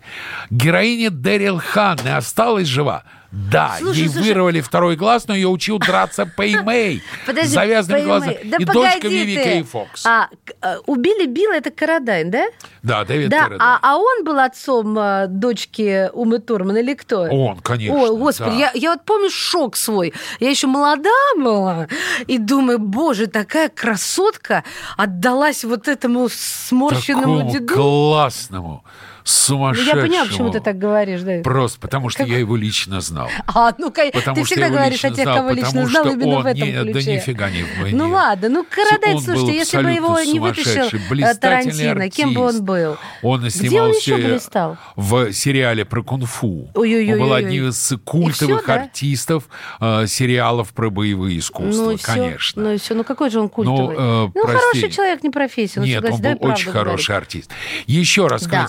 Героиня 0.50 1.10
Дэрил 1.10 1.60
Ханны 1.60 2.16
осталась 2.16 2.68
жива? 2.68 3.04
Да, 3.32 3.78
Слушай, 3.80 4.00
ей 4.00 4.10
слушай. 4.10 4.28
вырвали 4.34 4.60
второй 4.60 4.98
глаз, 4.98 5.26
но 5.28 5.34
ее 5.34 5.48
учил 5.48 5.80
драться 5.80 6.26
Пэй 6.26 6.60
Мэй. 6.64 7.02
Подожди, 7.26 7.48
с 7.50 7.54
завязанными 7.54 8.04
глазами. 8.04 8.40
Да 8.44 8.58
и 8.60 8.66
дочка 8.66 9.08
Виви. 9.08 9.36
Кей 9.42 9.64
Фокс. 9.64 10.06
А, 10.06 10.28
э, 10.62 10.78
убили 10.86 11.28
Билла, 11.28 11.54
это 11.54 11.72
Карадайн, 11.72 12.30
да? 12.30 12.46
Да, 12.84 13.06
Дэвид 13.06 13.30
да, 13.30 13.44
Каррадайн. 13.44 13.62
а, 13.62 13.80
а 13.82 13.98
он 13.98 14.26
был 14.26 14.38
отцом 14.38 14.98
э, 15.00 15.28
дочки 15.28 16.10
Умы 16.14 16.40
Турман 16.40 16.76
или 16.78 16.94
кто? 16.94 17.22
Он, 17.22 17.60
конечно. 17.60 17.98
Ой, 17.98 18.18
господи, 18.18 18.50
да. 18.50 18.56
я, 18.58 18.72
я 18.74 18.92
вот 18.92 19.06
помню 19.06 19.30
шок 19.30 19.78
свой. 19.78 20.14
Я 20.42 20.50
еще 20.50 20.68
молода 20.68 21.10
была 21.38 21.88
и 22.28 22.38
думаю, 22.38 22.80
боже, 22.80 23.28
такая 23.28 23.70
красотка 23.70 24.66
отдалась 24.98 25.64
вот 25.64 25.88
этому 25.88 26.28
сморщенному 26.30 27.38
Такому 27.38 27.52
деду. 27.52 27.74
классному, 27.76 28.84
Ну, 29.22 29.32
сумасшедшему. 29.32 29.96
Я 29.98 30.02
поняла, 30.08 30.26
почему 30.26 30.50
ты 30.52 30.60
так 30.60 30.78
говоришь, 30.78 31.22
да. 31.22 31.42
Просто 31.44 31.80
потому, 31.80 32.10
что 32.10 32.24
я 32.24 32.38
его 32.38 32.56
лично 32.56 33.02
знал. 33.02 33.30
А, 33.54 33.74
ну 33.78 33.92
ка- 33.92 34.10
Потому 34.12 34.36
ты 34.36 34.44
всегда 34.44 34.70
говоришь 34.70 35.04
о 35.04 35.10
тех, 35.10 35.24
знал, 35.24 35.38
кого 35.38 35.52
лично 35.52 35.86
знал 35.86 36.06
именно 36.06 36.38
он, 36.38 36.44
в 36.44 36.46
этом 36.46 36.70
да 36.86 36.92
ключе. 36.92 37.16
нифига 37.16 37.50
не 37.50 37.64
в. 37.64 37.94
Ну 37.94 38.10
ладно, 38.10 38.50
ну 38.50 38.64
был 38.64 39.22
слушайте, 39.22 39.56
если 39.58 39.82
бы 39.82 39.92
его 39.92 40.20
не 40.22 40.40
вытащил 40.40 40.86
э, 40.86 41.36
Тарантино, 41.36 42.10
кем 42.10 42.34
бы 42.34 42.42
он 42.42 42.64
был? 42.64 42.98
Он 43.22 43.40
Где 43.40 43.46
он 43.46 43.52
снимался 43.52 44.12
еще 44.12 44.16
блистал? 44.18 44.78
в 44.96 45.32
сериале 45.34 45.86
про 45.86 46.04
кунг-фу. 46.04 46.70
Он 46.74 47.20
был 47.20 47.34
одним 47.34 47.70
из 47.70 47.94
культовых 48.04 48.66
да? 48.66 48.74
артистов 48.76 49.46
э, 49.80 50.08
сериалов 50.08 50.74
про 50.74 50.90
боевые 50.90 51.40
искусства, 51.40 51.92
Ну 51.92 51.98
конечно. 52.02 52.64
Ну 52.64 52.72
и 52.74 52.78
все, 52.78 52.94
ну 52.94 53.04
какой 53.04 53.30
же 53.30 53.40
он 53.40 53.50
культовый? 53.50 53.98
Ну, 53.98 54.28
э, 54.28 54.32
Ну, 54.34 54.46
хороший 54.46 54.90
человек, 54.92 55.24
не 55.24 55.30
профессия. 55.30 55.80
ну, 55.80 55.86
Нет, 55.86 56.04
он 56.04 56.22
был 56.22 56.38
очень 56.42 56.72
хороший 56.72 57.16
артист. 57.16 57.52
Еще 57.88 58.28
раз 58.28 58.44
Да. 58.44 58.62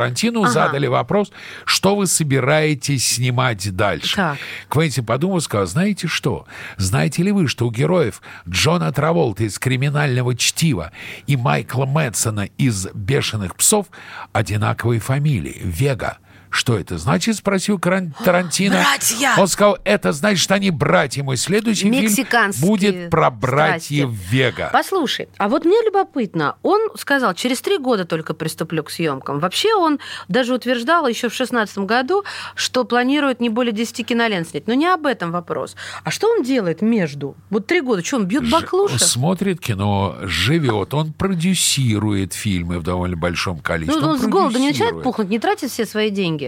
Квентину 0.00 0.42
Тарантино 0.42 0.50
задали 0.50 0.86
вопрос, 0.86 1.30
что 1.64 1.96
вы 1.96 2.06
собираетесь 2.06 3.06
снимать 3.06 3.74
дальше. 3.74 4.16
Так. 4.16 4.38
Квентин 4.68 5.04
подумал, 5.04 5.40
сказал, 5.40 5.66
знаете 5.66 6.06
что? 6.06 6.46
Знаете 6.76 7.22
ли 7.22 7.32
вы, 7.32 7.48
что 7.48 7.66
у 7.66 7.70
героев 7.70 8.22
Джона 8.48 8.92
Траволта 8.92 9.44
из 9.44 9.58
«Криминального 9.58 10.34
чтива» 10.34 10.92
и 11.26 11.36
Майкла 11.36 11.86
Мэтсона 11.86 12.48
из 12.58 12.88
«Бешеных 12.94 13.56
псов» 13.56 13.86
одинаковые 14.32 15.00
фамилии— 15.00 15.60
Вега. 15.64 16.18
Что 16.50 16.76
это 16.78 16.98
значит? 16.98 17.36
спросил 17.36 17.78
Тарантино. 17.78 18.76
Братья! 18.82 19.32
Он 19.38 19.46
сказал, 19.48 19.78
это 19.84 20.12
значит, 20.12 20.40
что 20.40 20.54
они 20.54 20.70
братья. 20.70 21.22
Мой 21.22 21.36
следующий 21.36 21.90
фильм 21.90 22.52
будет 22.60 23.10
про 23.10 23.30
братьев 23.30 24.10
страсти. 24.10 24.34
Вега. 24.34 24.70
Послушай, 24.72 25.28
а 25.38 25.48
вот 25.48 25.64
мне 25.64 25.76
любопытно, 25.84 26.56
он 26.62 26.90
сказал, 26.96 27.34
через 27.34 27.60
три 27.60 27.78
года 27.78 28.04
только 28.04 28.34
приступлю 28.34 28.82
к 28.82 28.90
съемкам. 28.90 29.38
Вообще 29.38 29.74
он 29.74 29.98
даже 30.28 30.54
утверждал 30.54 31.06
еще 31.06 31.28
в 31.28 31.34
шестнадцатом 31.34 31.86
году, 31.86 32.24
что 32.54 32.84
планирует 32.84 33.40
не 33.40 33.48
более 33.48 33.72
10 33.72 34.06
кинолент 34.06 34.48
снять. 34.48 34.66
Но 34.66 34.74
не 34.74 34.86
об 34.86 35.06
этом 35.06 35.30
вопрос. 35.32 35.76
А 36.04 36.10
что 36.10 36.28
он 36.30 36.42
делает 36.42 36.82
между? 36.82 37.36
Вот 37.50 37.66
три 37.66 37.80
года, 37.80 38.04
что 38.04 38.16
он 38.16 38.26
бьет 38.26 38.44
Ж- 38.44 38.50
баклуши? 38.50 38.98
Смотрит 38.98 39.60
кино, 39.60 40.16
живет, 40.22 40.94
он 40.94 41.12
продюсирует 41.12 42.32
фильмы 42.32 42.78
в 42.78 42.82
довольно 42.82 43.16
большом 43.16 43.56
Ну, 43.56 43.62
количестве. 43.62 44.02
он 44.02 44.18
с 44.18 44.26
голода 44.26 44.58
не 44.58 44.68
начинает 44.68 45.02
пухнуть, 45.02 45.28
не 45.28 45.38
тратит 45.38 45.70
все 45.70 45.86
свои 45.86 46.10
деньги. 46.10 46.39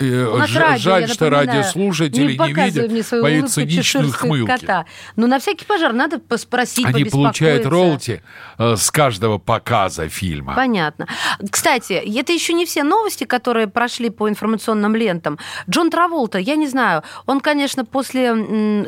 Э, 0.00 0.46
ж- 0.46 0.56
радио, 0.56 0.78
Жаль, 0.78 1.08
что 1.08 1.24
напоминаю. 1.26 1.46
радиослушатели 1.58 2.32
не, 2.32 2.36
показывай 2.36 2.64
видят 2.70 2.90
мне 2.90 3.02
свою 3.04 3.22
моей 3.22 3.42
циничной 3.42 4.10
хмылки. 4.10 4.50
кота. 4.50 4.86
Ну, 5.14 5.26
на 5.28 5.38
всякий 5.38 5.64
пожар 5.64 5.92
надо 5.92 6.18
поспросить, 6.18 6.84
Они 6.84 7.04
получают 7.04 7.64
роялти 7.64 8.22
э, 8.58 8.74
с 8.76 8.90
каждого 8.90 9.38
показа 9.38 10.08
фильма. 10.08 10.54
Понятно. 10.54 11.06
Кстати, 11.48 11.92
это 11.92 12.32
еще 12.32 12.54
не 12.54 12.66
все 12.66 12.82
новости, 12.82 13.22
которые 13.24 13.68
прошли 13.68 14.10
по 14.10 14.28
информационным 14.28 14.96
лентам. 14.96 15.38
Джон 15.70 15.90
Траволта, 15.90 16.38
я 16.38 16.56
не 16.56 16.66
знаю, 16.66 17.02
он, 17.26 17.40
конечно, 17.40 17.84
после 17.84 18.34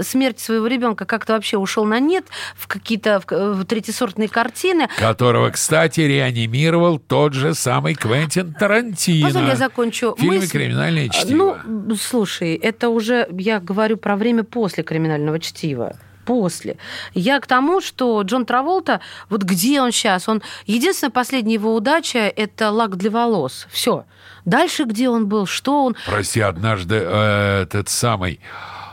смерти 0.02 0.42
своего 0.42 0.66
ребенка 0.66 1.04
как-то 1.04 1.34
вообще 1.34 1.56
ушел 1.56 1.84
на 1.84 2.00
нет 2.00 2.24
в 2.56 2.66
какие-то 2.66 3.20
в, 3.24 3.30
в 3.54 3.64
третьесортные 3.64 4.28
картины. 4.28 4.88
Которого, 4.98 5.50
кстати, 5.50 6.00
реанимировал 6.00 6.98
тот 6.98 7.32
же 7.32 7.54
самый 7.54 7.94
Квентин 7.94 8.52
Тарантино. 8.54 9.26
Позволь, 9.28 9.46
я 9.48 9.56
закончу 9.56 10.16
фильме 10.18 10.38
мысль. 10.38 10.50
«Криминальное 10.96 11.08
чтиво». 11.08 11.60
Ну, 11.64 11.96
слушай, 11.96 12.54
это 12.54 12.88
уже 12.88 13.28
я 13.38 13.60
говорю 13.60 13.96
про 13.96 14.16
время 14.16 14.44
после 14.44 14.82
криминального 14.82 15.38
чтива. 15.38 15.96
После. 16.24 16.76
Я 17.14 17.38
к 17.38 17.46
тому, 17.46 17.80
что 17.80 18.20
Джон 18.22 18.46
Траволта, 18.46 19.00
вот 19.28 19.44
где 19.44 19.80
он 19.80 19.92
сейчас? 19.92 20.28
Он 20.28 20.42
единственная 20.66 21.12
последняя 21.12 21.54
его 21.54 21.72
удача 21.72 22.18
это 22.18 22.70
лак 22.70 22.96
для 22.96 23.10
волос. 23.10 23.68
Все. 23.70 24.04
Дальше 24.44 24.84
где 24.84 25.08
он 25.08 25.28
был, 25.28 25.46
что 25.46 25.84
он? 25.84 25.96
Прости, 26.04 26.40
однажды 26.40 26.96
э, 26.96 27.62
этот 27.62 27.88
самый 27.88 28.40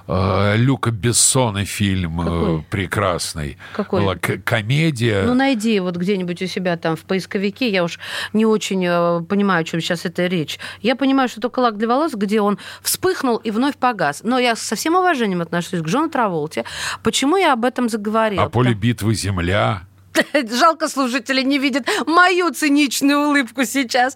Люка 0.07 0.91
Бессона 0.91 1.65
фильм 1.65 2.21
э, 2.21 2.25
Какой? 2.25 2.61
прекрасный. 2.69 3.57
Какой? 3.73 4.01
Была 4.01 4.15
комедия. 4.15 5.23
Ну, 5.25 5.33
найди 5.33 5.79
вот 5.79 5.95
где-нибудь 5.95 6.41
у 6.41 6.47
себя 6.47 6.75
там 6.77 6.95
в 6.95 7.01
поисковике. 7.01 7.69
Я 7.69 7.83
уж 7.83 7.99
не 8.33 8.45
очень 8.45 8.85
э, 8.85 9.21
понимаю, 9.23 9.61
о 9.61 9.63
чем 9.63 9.79
сейчас 9.79 10.05
эта 10.05 10.27
речь. 10.27 10.59
Я 10.81 10.95
понимаю, 10.95 11.29
что 11.29 11.39
только 11.41 11.59
лак 11.59 11.77
для 11.77 11.87
волос, 11.87 12.13
где 12.13 12.41
он 12.41 12.59
вспыхнул 12.81 13.37
и 13.37 13.51
вновь 13.51 13.77
погас. 13.77 14.21
Но 14.23 14.39
я 14.39 14.55
со 14.55 14.75
всем 14.75 14.95
уважением 14.95 15.41
отношусь 15.41 15.81
к 15.81 15.85
Джону 15.85 16.09
Траволте. 16.09 16.65
Почему 17.01 17.37
я 17.37 17.53
об 17.53 17.63
этом 17.65 17.89
заговорила? 17.89 18.43
а 18.43 18.49
поле 18.49 18.73
битвы 18.73 19.15
земля. 19.15 19.83
Жалко, 20.51 20.87
слушатели 20.87 21.41
не 21.41 21.57
видят 21.57 21.87
мою 22.05 22.51
циничную 22.51 23.29
улыбку 23.29 23.65
сейчас. 23.65 24.15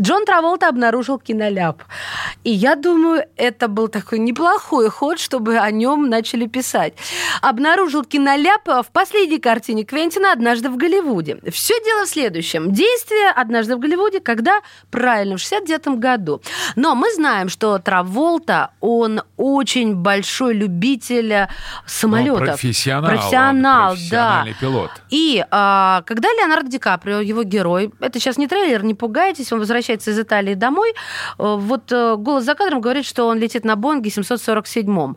Джон 0.00 0.24
Траволта 0.24 0.68
обнаружил 0.68 1.18
киноляп. 1.18 1.82
И 2.44 2.50
я 2.50 2.76
думаю, 2.76 3.24
это 3.36 3.68
был 3.68 3.88
такой 3.88 4.18
неплохой 4.18 4.88
ход, 4.90 5.18
чтобы 5.18 5.58
о 5.58 5.70
нем 5.70 6.08
начали 6.08 6.46
писать. 6.46 6.94
Обнаружил 7.42 8.04
киноляп 8.04 8.66
в 8.66 8.86
последней 8.92 9.38
картине 9.38 9.84
Квентина 9.84 10.32
«Однажды 10.32 10.70
в 10.70 10.76
Голливуде». 10.76 11.38
Все 11.50 11.74
дело 11.84 12.04
в 12.06 12.08
следующем. 12.08 12.72
Действие 12.72 13.30
«Однажды 13.30 13.76
в 13.76 13.78
Голливуде», 13.80 14.20
когда? 14.20 14.60
Правильно, 14.90 15.36
в 15.36 15.40
69 15.40 15.98
году. 15.98 16.40
Но 16.76 16.94
мы 16.94 17.12
знаем, 17.14 17.48
что 17.48 17.78
Траволта, 17.78 18.70
он 18.80 19.22
очень 19.36 19.94
большой 19.94 20.54
любитель 20.54 21.48
самолетов. 21.86 22.40
Ну, 22.40 22.46
профессионал. 22.46 23.10
он, 23.10 23.16
Профессионал, 23.16 23.96
да. 24.10 24.46
пилот. 24.60 24.90
И 25.16 25.42
а, 25.50 26.02
когда 26.04 26.28
Леонардо 26.28 26.68
Ди 26.70 26.78
Каприо, 26.78 27.20
его 27.20 27.42
герой, 27.42 27.90
это 28.00 28.20
сейчас 28.20 28.36
не 28.36 28.46
трейлер, 28.48 28.84
не 28.84 28.92
пугайтесь, 28.92 29.50
он 29.50 29.60
возвращается 29.60 30.10
из 30.10 30.18
Италии 30.18 30.52
домой, 30.52 30.90
э, 30.90 30.94
вот 31.38 31.90
э, 31.90 32.16
голос 32.16 32.44
за 32.44 32.54
кадром 32.54 32.82
говорит, 32.82 33.06
что 33.06 33.26
он 33.26 33.38
летит 33.38 33.64
на 33.64 33.76
Бонге 33.76 34.10
747 34.10 35.14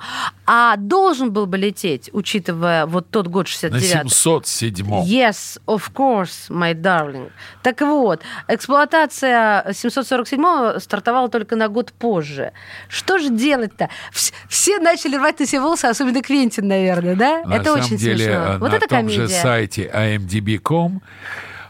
а 0.51 0.77
должен 0.77 1.32
был 1.32 1.46
бы 1.46 1.58
лететь, 1.58 2.10
учитывая 2.13 2.86
вот 2.86 3.10
тот 3.12 3.27
год 3.27 3.46
На 3.46 3.51
69 3.51 4.12
707 4.12 4.88
Yes, 5.04 5.60
of 5.67 5.91
course, 5.93 6.50
my 6.50 6.73
darling. 6.73 7.30
Так 7.62 7.82
вот, 7.82 8.21
эксплуатация 8.47 9.73
747 9.73 10.80
стартовала 10.80 11.28
только 11.30 11.56
на 11.56 11.67
год 11.67 11.91
позже. 11.91 12.54
Что 12.88 13.17
же 13.17 13.30
делать-то? 13.30 13.89
Вс- 14.13 14.34
Все 14.47 14.80
начали 14.80 15.17
рвать 15.17 15.39
на 15.39 15.45
себе 15.45 15.62
волосы, 15.62 15.86
особенно 15.86 16.21
Квентин, 16.21 16.67
наверное, 16.67 17.15
да? 17.15 17.43
На 17.43 17.56
это 17.56 17.65
самом 17.65 17.82
очень 17.82 17.97
деле, 17.97 18.15
смешно. 18.26 18.54
э, 18.54 18.58
Вот 18.60 18.71
на 18.71 18.76
это 18.76 18.88
том 18.88 18.97
комедия. 19.00 19.28
же 19.28 19.30
сайте 19.30 19.88
imdb.com 19.93 21.02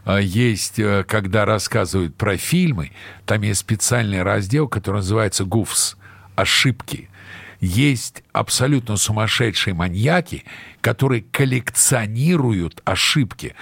э, 0.05 0.19
есть, 0.21 0.79
э, 0.79 1.03
когда 1.07 1.45
рассказывают 1.45 2.15
про 2.15 2.37
фильмы, 2.37 2.91
там 3.25 3.41
есть 3.41 3.61
специальный 3.61 4.23
раздел, 4.23 4.67
который 4.67 4.97
называется 4.97 5.45
«Гуфс»— 5.45 5.95
«Ошибки». 6.35 7.09
Есть 7.61 8.23
абсолютно 8.31 8.95
сумасшедшие 8.95 9.73
маньяки, 9.73 10.45
которые 10.79 11.25
коллекционируют 11.29 12.81
ошибки. 12.85 13.53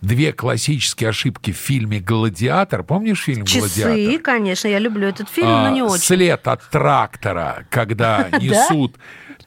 Две 0.00 0.32
классические 0.32 1.10
ошибки 1.10 1.50
в 1.52 1.56
фильме 1.56 1.98
«Гладиатор». 1.98 2.84
Помнишь 2.84 3.22
фильм 3.22 3.44
«Гладиатор»? 3.44 3.96
Часы, 3.96 4.18
конечно, 4.20 4.68
я 4.68 4.78
люблю 4.78 5.08
этот 5.08 5.28
фильм, 5.28 5.48
А, 5.48 5.68
но 5.68 5.74
не 5.74 5.82
очень. 5.82 5.98
След 5.98 6.46
от 6.46 6.70
трактора, 6.70 7.66
когда 7.70 8.28
несут 8.40 8.96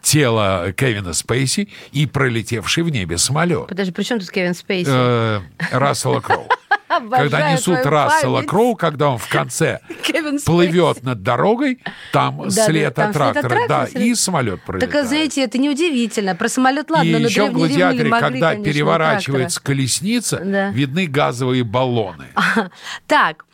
тело 0.04 0.72
Кевина 0.74 1.13
Спейси 1.13 1.70
и 1.92 2.06
пролетевший 2.06 2.84
в 2.84 2.89
небе 2.89 3.18
самолет. 3.18 3.68
Подожди, 3.68 3.92
при 3.92 4.04
чем 4.04 4.20
тут 4.20 4.30
Кевин 4.30 4.54
Спейси? 4.54 4.89
Э, 4.92 5.39
Рассела 5.72 6.20
Кроу. 6.20 6.48
Обожаю 6.97 7.29
Когда 7.29 7.51
несут 7.51 7.86
Рассела 7.86 8.36
память. 8.38 8.49
Кроу, 8.49 8.75
когда 8.75 9.10
он 9.10 9.17
в 9.17 9.27
конце 9.27 9.79
плывет 10.45 11.03
над 11.03 11.21
дорогой, 11.23 11.79
там 12.12 12.43
Да, 12.49 12.49
след 12.65 12.93
да, 12.93 13.06
от 13.08 13.13
трактора, 13.13 13.60
да, 13.67 13.86
и 13.86 14.13
самолет 14.15 14.62
пролетает. 14.63 14.91
Так, 14.91 15.03
а, 15.03 15.08
знаете, 15.08 15.43
это 15.43 15.58
неудивительно. 15.58 16.36
Про 16.36 16.49
самолет 16.49 16.89
ладно, 16.89 17.08
и 17.08 17.13
но 17.13 17.19
еще 17.19 17.49
в 17.49 17.53
«Гладиаторе», 17.53 18.10
могли, 18.10 18.27
когда 18.27 18.49
конечно, 18.51 18.71
переворачивается 18.71 19.62
колесница, 19.62 20.38
Да. 20.43 20.69
видны 20.69 21.08
газовые 21.08 21.63
баллоны. 21.63 22.27
Так, 23.08 23.45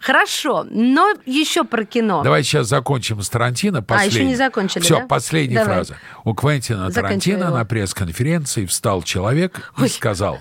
хорошо, 0.00 0.64
но 0.70 1.12
еще 1.26 1.64
про 1.64 1.84
кино. 1.84 2.22
Давай 2.22 2.42
сейчас 2.42 2.68
закончим 2.68 3.22
с 3.22 3.28
Тарантино. 3.28 3.82
Последний. 3.82 4.20
А, 4.20 4.24
не 4.24 4.36
закончили, 4.36 4.82
Все, 4.82 5.00
да? 5.00 5.06
последняя 5.06 5.58
Давай. 5.60 5.74
фраза. 5.76 5.96
У 6.24 6.34
Квентина 6.34 6.90
Тарантино 6.90 7.50
на 7.50 7.64
пресс-конференции 7.64 8.66
встал 8.66 9.02
человек 9.02 9.72
и 9.82 9.88
сказал, 9.88 10.38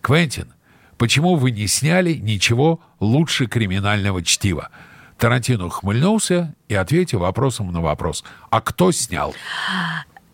Квентин, 0.00 0.52
почему 1.00 1.36
вы 1.36 1.50
не 1.50 1.66
сняли 1.66 2.12
ничего 2.12 2.78
лучше 3.00 3.46
криминального 3.46 4.22
чтива? 4.22 4.68
Тарантино 5.16 5.66
ухмыльнулся 5.66 6.54
и 6.68 6.74
ответил 6.74 7.20
вопросом 7.20 7.72
на 7.72 7.80
вопрос. 7.80 8.22
А 8.50 8.60
кто 8.60 8.92
снял? 8.92 9.34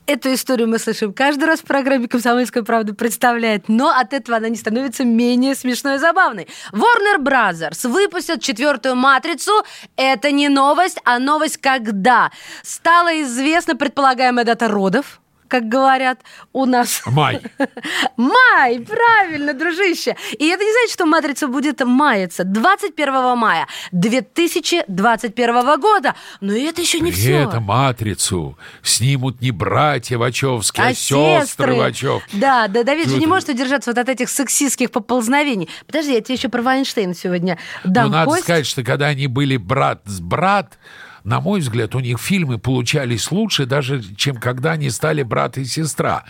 Эту 0.06 0.34
историю 0.34 0.66
мы 0.66 0.80
слышим 0.80 1.12
каждый 1.12 1.44
раз 1.44 1.60
в 1.60 1.64
программе 1.64 2.08
«Комсомольская 2.08 2.64
правда» 2.64 2.94
представляет, 2.94 3.68
но 3.68 3.90
от 3.90 4.12
этого 4.12 4.38
она 4.38 4.48
не 4.48 4.56
становится 4.56 5.04
менее 5.04 5.54
смешной 5.54 5.96
и 5.96 5.98
забавной. 5.98 6.48
Warner 6.72 7.18
Brothers 7.20 7.88
выпустят 7.88 8.42
четвертую 8.42 8.96
«Матрицу». 8.96 9.64
Это 9.94 10.32
не 10.32 10.48
новость, 10.48 10.98
а 11.04 11.20
новость 11.20 11.58
когда? 11.58 12.32
Стала 12.64 13.22
известна 13.22 13.76
предполагаемая 13.76 14.44
дата 14.44 14.66
родов, 14.66 15.20
как 15.48 15.68
говорят 15.68 16.20
у 16.52 16.64
нас. 16.64 17.02
Май. 17.06 17.40
Май, 18.16 18.80
правильно, 18.80 19.52
дружище. 19.54 20.16
И 20.38 20.46
это 20.48 20.64
не 20.64 20.72
значит, 20.72 20.92
что 20.92 21.06
«Матрица» 21.06 21.48
будет 21.48 21.80
маяться 21.84 22.44
21 22.44 23.36
мая 23.36 23.66
2021 23.92 25.80
года. 25.80 26.14
Но 26.40 26.52
это 26.54 26.80
еще 26.80 27.00
не 27.00 27.10
При 27.12 27.18
все. 27.20 27.36
этом 27.44 27.64
«Матрицу» 27.64 28.56
снимут 28.82 29.40
не 29.40 29.50
братья 29.50 30.18
Вачовски, 30.18 30.80
а, 30.80 30.94
сестры 30.94 31.74
Вачовски. 31.74 32.36
Да, 32.36 32.68
да, 32.68 32.82
Давид 32.82 33.08
же 33.08 33.18
не 33.18 33.26
может 33.26 33.48
удержаться 33.48 33.90
вот 33.90 33.98
от 33.98 34.08
этих 34.08 34.28
сексистских 34.28 34.90
поползновений. 34.90 35.68
Подожди, 35.86 36.14
я 36.14 36.20
тебе 36.20 36.34
еще 36.36 36.48
про 36.48 36.62
Вайнштейна 36.62 37.14
сегодня 37.14 37.58
дам 37.84 38.06
Ну, 38.06 38.12
надо 38.12 38.30
кость. 38.30 38.42
сказать, 38.44 38.66
что 38.66 38.82
когда 38.82 39.06
они 39.06 39.26
были 39.26 39.56
брат 39.56 40.02
с 40.06 40.20
брат, 40.20 40.78
на 41.26 41.40
мой 41.40 41.58
взгляд, 41.58 41.94
у 41.96 41.98
них 42.00 42.18
фильмы 42.20 42.56
получались 42.58 43.32
лучше 43.32 43.66
даже, 43.66 44.00
чем 44.14 44.36
когда 44.36 44.72
они 44.72 44.90
стали 44.90 45.22
брат 45.24 45.58
и 45.58 45.64
сестра. 45.64 46.24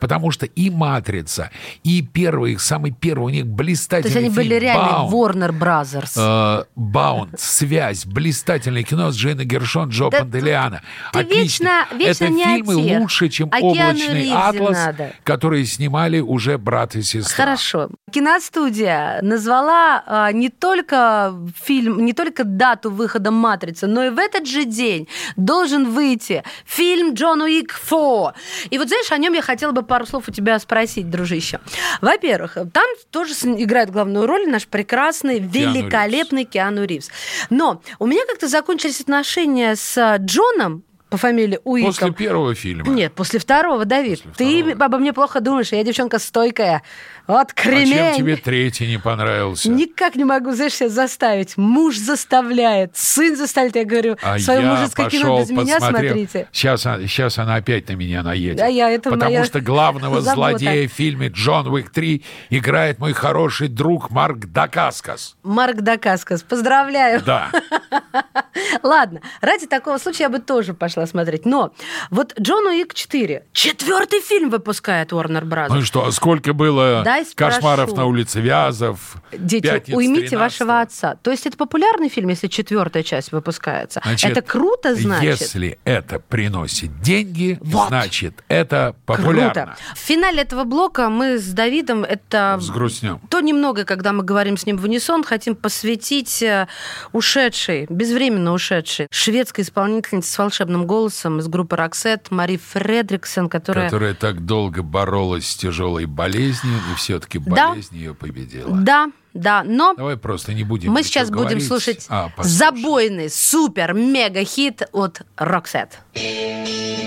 Потому 0.00 0.30
что 0.30 0.46
и 0.46 0.70
«Матрица», 0.70 1.50
и 1.84 2.00
первый, 2.02 2.52
их 2.52 2.60
самый 2.62 2.92
первый, 2.92 3.24
у 3.24 3.28
них 3.28 3.44
То 3.44 3.50
блистательный 3.50 4.22
есть 4.22 4.26
они 4.26 4.30
были 4.34 4.48
фильм 4.54 4.62
реально 4.62 4.88
«Баунд». 4.88 5.14
Warner 5.14 5.58
Brothers. 5.58 6.12
Э, 6.16 6.64
Баунд, 6.76 7.38
связь, 7.38 8.06
блистательное 8.06 8.84
кино 8.84 9.10
с 9.10 9.16
Джейной 9.16 9.44
Гершон, 9.44 9.90
Джо 9.90 10.08
Да 10.10 10.20
Пантелеана. 10.20 10.80
ты 11.12 11.18
Отлично. 11.20 11.84
вечно- 11.90 11.98
вечно 11.98 12.24
Это 12.24 12.32
не 12.32 12.44
фильмы 12.44 12.82
тех. 12.82 13.00
лучше, 13.00 13.28
чем 13.28 13.50
«Облачный 13.60 14.14
Ривзе 14.22 14.34
атлас», 14.34 14.76
надо. 14.86 15.12
которые 15.24 15.66
снимали 15.66 16.20
уже 16.20 16.56
брат 16.56 16.96
и 16.96 17.02
сестра. 17.02 17.44
Хорошо. 17.44 17.90
Киностудия 18.10 19.20
назвала 19.22 20.02
а, 20.06 20.32
не 20.32 20.48
только 20.48 21.34
фильм, 21.62 22.04
не 22.04 22.14
только 22.14 22.44
дату 22.44 22.90
выхода 22.90 23.30
«Матрицы», 23.30 23.86
но 23.86 24.04
и 24.04 24.10
в 24.10 24.18
этот 24.38 24.48
же 24.48 24.64
день 24.64 25.08
должен 25.36 25.90
выйти 25.90 26.42
фильм 26.64 27.14
«Джон 27.14 27.42
Уик 27.42 27.78
4». 27.90 28.34
И 28.70 28.78
вот, 28.78 28.88
знаешь, 28.88 29.10
о 29.12 29.18
нем 29.18 29.32
я 29.32 29.42
хотела 29.42 29.72
бы 29.72 29.82
пару 29.82 30.06
слов 30.06 30.28
у 30.28 30.32
тебя 30.32 30.58
спросить, 30.58 31.10
дружище. 31.10 31.60
Во-первых, 32.00 32.54
там 32.72 32.86
тоже 33.10 33.32
играет 33.32 33.90
главную 33.90 34.26
роль 34.26 34.48
наш 34.48 34.66
прекрасный, 34.66 35.38
Киану 35.38 35.50
великолепный 35.52 36.44
Киану 36.44 36.84
Ривз. 36.84 37.10
Но 37.50 37.82
у 37.98 38.06
меня 38.06 38.22
как-то 38.26 38.48
закончились 38.48 39.00
отношения 39.00 39.76
с 39.76 39.98
а, 39.98 40.16
Джоном 40.18 40.84
по 41.10 41.16
фамилии 41.16 41.58
Уиком. 41.64 41.92
После 41.92 42.12
первого 42.12 42.54
фильма. 42.54 42.88
Нет, 42.88 43.14
после 43.14 43.38
второго, 43.38 43.84
Давид. 43.84 44.22
После 44.22 44.32
Ты 44.36 44.62
второго. 44.62 44.84
обо 44.84 44.98
мне 44.98 45.12
плохо 45.12 45.40
думаешь, 45.40 45.72
а 45.72 45.76
я 45.76 45.84
девчонка 45.84 46.18
стойкая. 46.18 46.82
Вот 47.28 47.48
А 47.50 47.54
кремень. 47.54 47.88
чем 47.92 48.14
тебе 48.16 48.36
третий 48.36 48.86
не 48.86 48.98
понравился? 48.98 49.70
Никак 49.70 50.16
не 50.16 50.24
могу, 50.24 50.52
знаешь, 50.52 50.72
себя 50.72 50.88
заставить. 50.88 51.56
Муж 51.58 51.98
заставляет, 51.98 52.96
сын 52.96 53.36
заставляет. 53.36 53.76
Я 53.76 53.84
говорю, 53.84 54.16
А 54.22 54.38
свое 54.38 54.62
я 54.62 54.74
мужеское 54.74 55.10
кино 55.10 55.38
без 55.40 55.50
меня 55.50 55.78
смотрите. 55.78 56.48
Сейчас, 56.52 56.86
она- 56.86 57.06
сейчас 57.06 57.38
она 57.38 57.56
опять 57.56 57.86
на 57.90 57.92
меня 57.92 58.22
наедет. 58.22 58.56
Да, 58.56 58.66
я 58.66 58.90
это 58.90 59.10
Потому 59.10 59.30
моя 59.30 59.44
что 59.44 59.60
главного 59.60 60.22
забота. 60.22 60.58
злодея 60.58 60.88
в 60.88 60.92
фильме 60.92 61.28
«Джон 61.28 61.68
Уик 61.68 61.92
3» 61.94 62.24
играет 62.50 62.98
мой 62.98 63.12
хороший 63.12 63.68
друг 63.68 64.10
Марк 64.10 64.46
Дакаскас. 64.46 65.36
Марк 65.42 65.76
Дакаскас, 65.82 66.42
поздравляю. 66.42 67.22
Да. 67.22 67.50
Ладно, 68.82 69.20
ради 69.40 69.66
такого 69.66 69.98
случая 69.98 70.24
я 70.24 70.28
бы 70.30 70.38
тоже 70.38 70.74
пошла 70.74 71.06
смотреть. 71.06 71.44
Но 71.44 71.72
вот 72.10 72.34
Джон 72.40 72.66
Уик 72.66 72.94
4, 72.94 73.44
четвертый 73.52 74.20
фильм 74.20 74.50
выпускает 74.50 75.12
Warner 75.12 75.42
Bros. 75.44 75.66
Ну 75.68 75.78
и 75.80 75.82
что, 75.82 76.06
а 76.06 76.12
сколько 76.12 76.52
было 76.52 77.02
Спрошу. 77.24 77.56
кошмаров 77.56 77.96
на 77.96 78.06
улице 78.06 78.40
Вязов? 78.40 79.16
Дети, 79.32 79.62
«Пятница 79.64 79.96
уймите 79.96 80.36
13». 80.36 80.38
вашего 80.38 80.80
отца. 80.80 81.16
То 81.22 81.30
есть 81.30 81.46
это 81.46 81.56
популярный 81.56 82.08
фильм, 82.08 82.28
если 82.28 82.46
четвертая 82.48 83.02
часть 83.02 83.32
выпускается. 83.32 84.00
Значит, 84.04 84.30
это 84.30 84.42
круто, 84.42 84.94
значит. 84.94 85.40
Если 85.40 85.78
это 85.84 86.18
приносит 86.18 87.00
деньги, 87.00 87.58
Вот. 87.60 87.88
значит, 87.88 88.42
это 88.48 88.94
популярно. 89.06 89.52
Круто. 89.52 89.76
В 89.94 89.98
финале 89.98 90.42
этого 90.42 90.64
блока 90.64 91.08
мы 91.08 91.38
с 91.38 91.46
Давидом 91.52 92.04
это 92.04 92.56
Взгрустнем. 92.58 93.20
то 93.30 93.40
немного, 93.40 93.84
когда 93.84 94.12
мы 94.12 94.22
говорим 94.22 94.56
с 94.56 94.66
ним 94.66 94.76
в 94.78 94.84
унисон, 94.84 95.24
хотим 95.24 95.56
посвятить 95.56 96.42
э, 96.42 96.68
ушедшей, 97.12 97.86
безвременно 97.88 98.52
ушедшей 98.52 99.06
шведской 99.10 99.64
исполнительнице 99.64 100.30
с 100.30 100.38
волшебным 100.38 100.86
голосом 100.86 101.38
из 101.38 101.48
группы 101.48 101.76
Роксет 101.76 102.30
Мари 102.30 102.56
Фредриксон, 102.56 103.48
которая... 103.48 103.86
Которая 103.86 104.14
так 104.14 104.44
долго 104.44 104.82
боролась 104.82 105.48
с 105.48 105.56
тяжелой 105.56 106.06
болезнью, 106.06 106.74
и 106.92 106.94
все-таки 107.08 107.38
Да. 107.38 107.70
болезнь 107.70 107.96
ее 107.96 108.14
победила. 108.14 108.76
Да, 108.76 109.10
да, 109.32 109.64
но 109.64 109.94
Давай 109.94 110.18
просто 110.18 110.52
не 110.52 110.62
будем 110.62 110.92
мы 110.92 111.02
сейчас 111.02 111.30
будем 111.30 111.42
говорить, 111.44 111.66
слушать 111.66 112.04
а 112.10 112.28
послушаем. 112.36 112.76
забойный 112.76 113.30
супер-мега-хит 113.30 114.82
от 114.92 115.22
Роксет. 115.38 116.00
Walking 116.14 116.97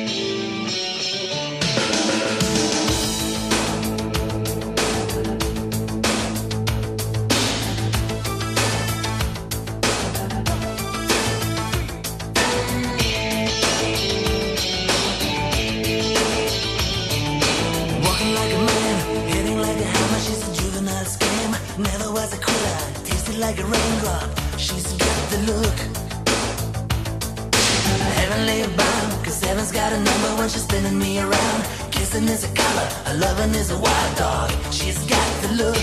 she's 30.52 30.64
spinning 30.64 30.98
me 31.00 31.20
around. 31.20 31.62
Kissing 31.92 32.28
is 32.28 32.44
a 32.44 32.54
color, 32.54 32.88
a 33.06 33.14
loving 33.18 33.56
is 33.56 33.72
a 33.72 33.78
wild 33.78 34.18
dog. 34.18 34.50
She's 34.72 35.00
got 35.06 35.30
the 35.42 35.50
look. 35.62 35.76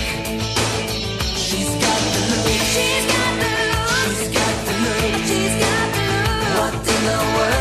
She's 1.45 1.71
got 1.83 1.99
the 2.15 2.21
look. 2.31 2.49
She's 2.73 3.05
got 3.13 3.31
the 3.41 3.49
look. 3.51 3.89
She's 4.05 4.29
got 4.37 4.55
the 4.67 4.73
look. 4.83 5.01
She's 5.29 5.55
got 5.63 5.87
the 5.95 6.03
look. 6.11 6.55
What 6.57 6.73
in 6.93 7.01
the 7.09 7.19
world 7.35 7.58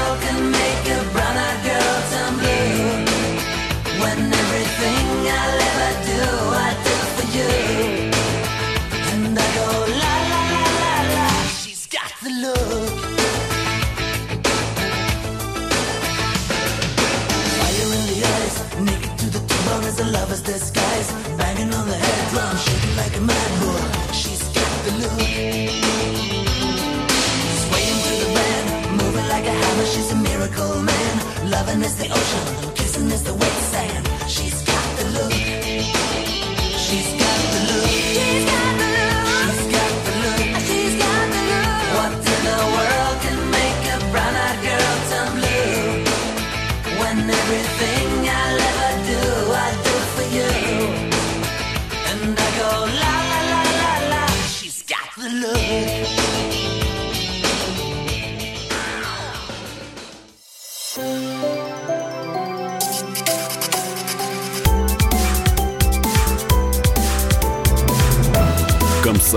does 20.42 20.70
this 20.70 20.77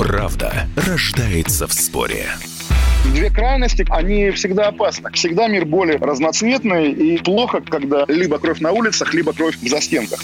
Правда 0.00 0.66
рождается 0.76 1.66
в 1.66 1.74
споре. 1.74 2.30
Две 3.12 3.28
крайности, 3.28 3.84
они 3.90 4.30
всегда 4.30 4.68
опасны. 4.68 5.10
Всегда 5.12 5.46
мир 5.46 5.66
более 5.66 5.98
разноцветный 5.98 6.90
и 6.90 7.18
плохо, 7.18 7.60
когда 7.60 8.06
либо 8.08 8.38
кровь 8.38 8.60
на 8.60 8.72
улицах, 8.72 9.12
либо 9.12 9.34
кровь 9.34 9.58
в 9.58 9.68
застенках. 9.68 10.20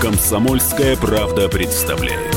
Комсомольская 0.00 0.94
правда 0.94 1.48
представляет. 1.48 2.36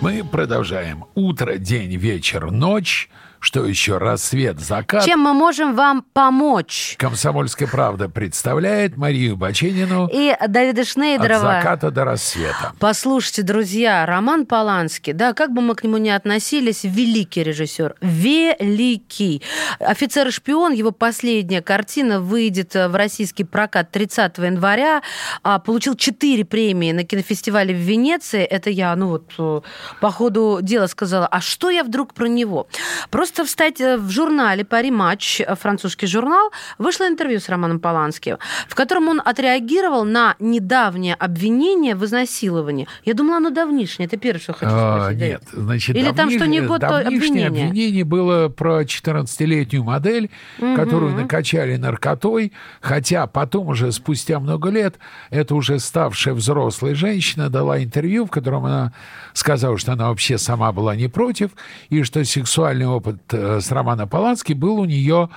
Мы 0.00 0.24
продолжаем. 0.24 1.04
Утро, 1.14 1.58
день, 1.58 1.94
вечер, 1.96 2.50
ночь. 2.50 3.10
Что 3.40 3.64
еще? 3.66 3.98
Рассвет, 3.98 4.58
закат. 4.60 5.04
Чем 5.04 5.20
мы 5.20 5.34
можем 5.34 5.74
вам 5.74 6.02
помочь? 6.12 6.96
Комсомольская 6.98 7.68
правда 7.68 8.08
представляет 8.08 8.96
Марию 8.96 9.36
Баченину 9.36 10.08
И 10.12 10.34
Давида 10.46 10.82
от 10.82 10.88
Шнейдерова. 10.88 11.40
заката 11.40 11.90
до 11.90 12.04
рассвета. 12.04 12.72
Послушайте, 12.78 13.42
друзья, 13.42 14.04
Роман 14.06 14.46
Поланский, 14.46 15.12
да, 15.12 15.32
как 15.32 15.52
бы 15.52 15.60
мы 15.62 15.74
к 15.74 15.84
нему 15.84 15.98
ни 15.98 16.08
относились, 16.08 16.84
великий 16.84 17.42
режиссер, 17.42 17.94
великий. 18.00 19.42
«Офицер 19.80 20.28
и 20.28 20.30
шпион», 20.30 20.72
его 20.72 20.90
последняя 20.90 21.62
картина 21.62 22.20
выйдет 22.20 22.74
в 22.74 22.94
российский 22.94 23.44
прокат 23.44 23.90
30 23.90 24.38
января, 24.38 25.02
а, 25.42 25.58
получил 25.58 25.94
четыре 25.94 26.44
премии 26.44 26.92
на 26.92 27.04
кинофестивале 27.04 27.74
в 27.74 27.78
Венеции. 27.78 28.42
Это 28.42 28.70
я, 28.70 28.94
ну 28.96 29.08
вот, 29.08 29.32
э, 29.38 29.60
по 30.00 30.10
ходу 30.10 30.58
дела 30.62 30.86
сказала, 30.86 31.26
а 31.26 31.40
что 31.40 31.70
я 31.70 31.84
вдруг 31.84 32.14
про 32.14 32.26
него? 32.26 32.68
Просто 33.10 33.25
встать 33.30 33.80
э, 33.80 33.96
в 33.96 34.10
журнале 34.10 34.64
«Пари 34.64 34.90
Матч», 34.90 35.40
э, 35.40 35.54
французский 35.56 36.06
журнал, 36.06 36.50
вышло 36.78 37.06
интервью 37.08 37.40
с 37.40 37.48
Романом 37.48 37.80
Поланским, 37.80 38.38
в 38.68 38.74
котором 38.74 39.08
он 39.08 39.20
отреагировал 39.24 40.04
на 40.04 40.34
недавнее 40.38 41.14
обвинение 41.14 41.94
в 41.94 42.04
изнасиловании. 42.04 42.86
Я 43.04 43.14
думала, 43.14 43.38
оно 43.38 43.50
давнишнее. 43.50 44.06
Это 44.06 44.16
первое, 44.16 44.40
что 44.40 44.52
хочу 44.52 44.70
А, 44.72 44.98
спросить. 45.02 45.18
Давид. 45.18 45.32
нет, 45.32 45.42
значит, 45.52 45.96
Или 45.96 46.12
там 46.12 46.30
что 46.30 46.46
не 46.46 46.60
год, 46.60 46.80
то 46.80 46.98
обвинение. 46.98 47.68
обвинение 47.68 48.04
было 48.04 48.48
про 48.48 48.82
14-летнюю 48.82 49.82
модель, 49.84 50.30
Мгм. 50.58 50.76
которую 50.76 51.14
накачали 51.14 51.76
наркотой, 51.76 52.52
хотя 52.80 53.26
потом 53.26 53.68
уже 53.68 53.92
спустя 53.92 54.38
много 54.40 54.70
лет 54.70 54.96
эта 55.30 55.54
уже 55.54 55.78
ставшая 55.78 56.34
взрослая 56.34 56.94
женщина 56.94 57.48
дала 57.48 57.82
интервью, 57.82 58.26
в 58.26 58.30
котором 58.30 58.64
она 58.66 58.92
сказала, 59.32 59.76
что 59.78 59.92
она 59.92 60.08
вообще 60.08 60.38
сама 60.38 60.72
была 60.72 60.96
не 60.96 61.08
против, 61.08 61.50
и 61.88 62.02
что 62.02 62.24
сексуальный 62.24 62.86
опыт 62.86 63.15
э, 63.30 63.60
с 63.60 63.70
Романа 63.70 64.06
Полански 64.06 64.52
был 64.52 64.78
у 64.80 64.84
нее 64.84 65.28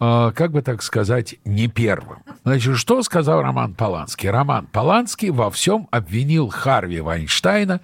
э, 0.00 0.32
как 0.34 0.52
бы 0.52 0.62
так 0.62 0.82
сказать, 0.82 1.36
не 1.44 1.68
первым. 1.68 2.18
Значит, 2.44 2.76
что 2.76 3.02
сказал 3.02 3.42
Роман 3.42 3.74
Поланский? 3.74 4.30
Роман 4.30 4.66
Поланский 4.66 5.30
во 5.30 5.50
всем 5.50 5.88
обвинил 5.90 6.48
Харви 6.48 7.00
Вайнштейна, 7.00 7.80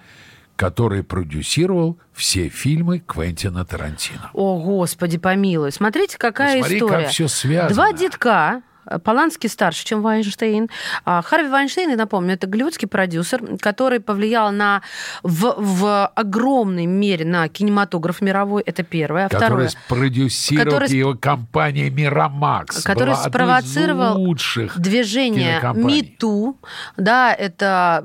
который 0.55 1.03
продюсировал 1.03 1.97
все 2.13 2.47
фильмы 2.49 2.99
Квентина 2.99 3.65
Тарантино. 3.65 4.29
О, 4.33 4.59
Господи, 4.61 5.17
помилуй. 5.17 5.71
Смотрите, 5.71 6.17
какая 6.17 6.57
Посмотри, 6.57 6.77
история. 6.77 6.97
как 7.03 7.09
всё 7.09 7.27
связано. 7.27 7.73
Два 7.73 7.93
детка, 7.93 8.61
Поланский 9.03 9.49
старше, 9.49 9.85
чем 9.85 10.01
Вайнштейн. 10.01 10.69
А 11.05 11.21
Харви 11.21 11.49
Вайнштейн, 11.49 11.89
я 11.91 11.95
напомню, 11.95 12.33
это 12.33 12.47
голливудский 12.47 12.87
продюсер, 12.87 13.57
который 13.59 13.99
повлиял 13.99 14.51
на, 14.51 14.81
в, 15.23 15.55
в 15.57 16.07
огромной 16.07 16.85
мере 16.85 17.25
на 17.25 17.47
кинематограф 17.47 18.21
мировой. 18.21 18.61
Это 18.63 18.83
первое. 18.83 19.25
А 19.25 19.29
Который 19.29 19.67
второе. 19.67 19.69
спродюсировал 19.69 20.65
Который 20.65 20.89
его 20.97 21.15
компания 21.15 21.89
Мирамакс. 21.89 22.83
который 22.83 23.13
была 23.13 23.23
спровоцировал 23.23 24.17
лучших 24.19 24.79
движение. 24.79 25.59
МИТУ. 25.75 26.57
Да, 26.97 27.33
это 27.33 28.03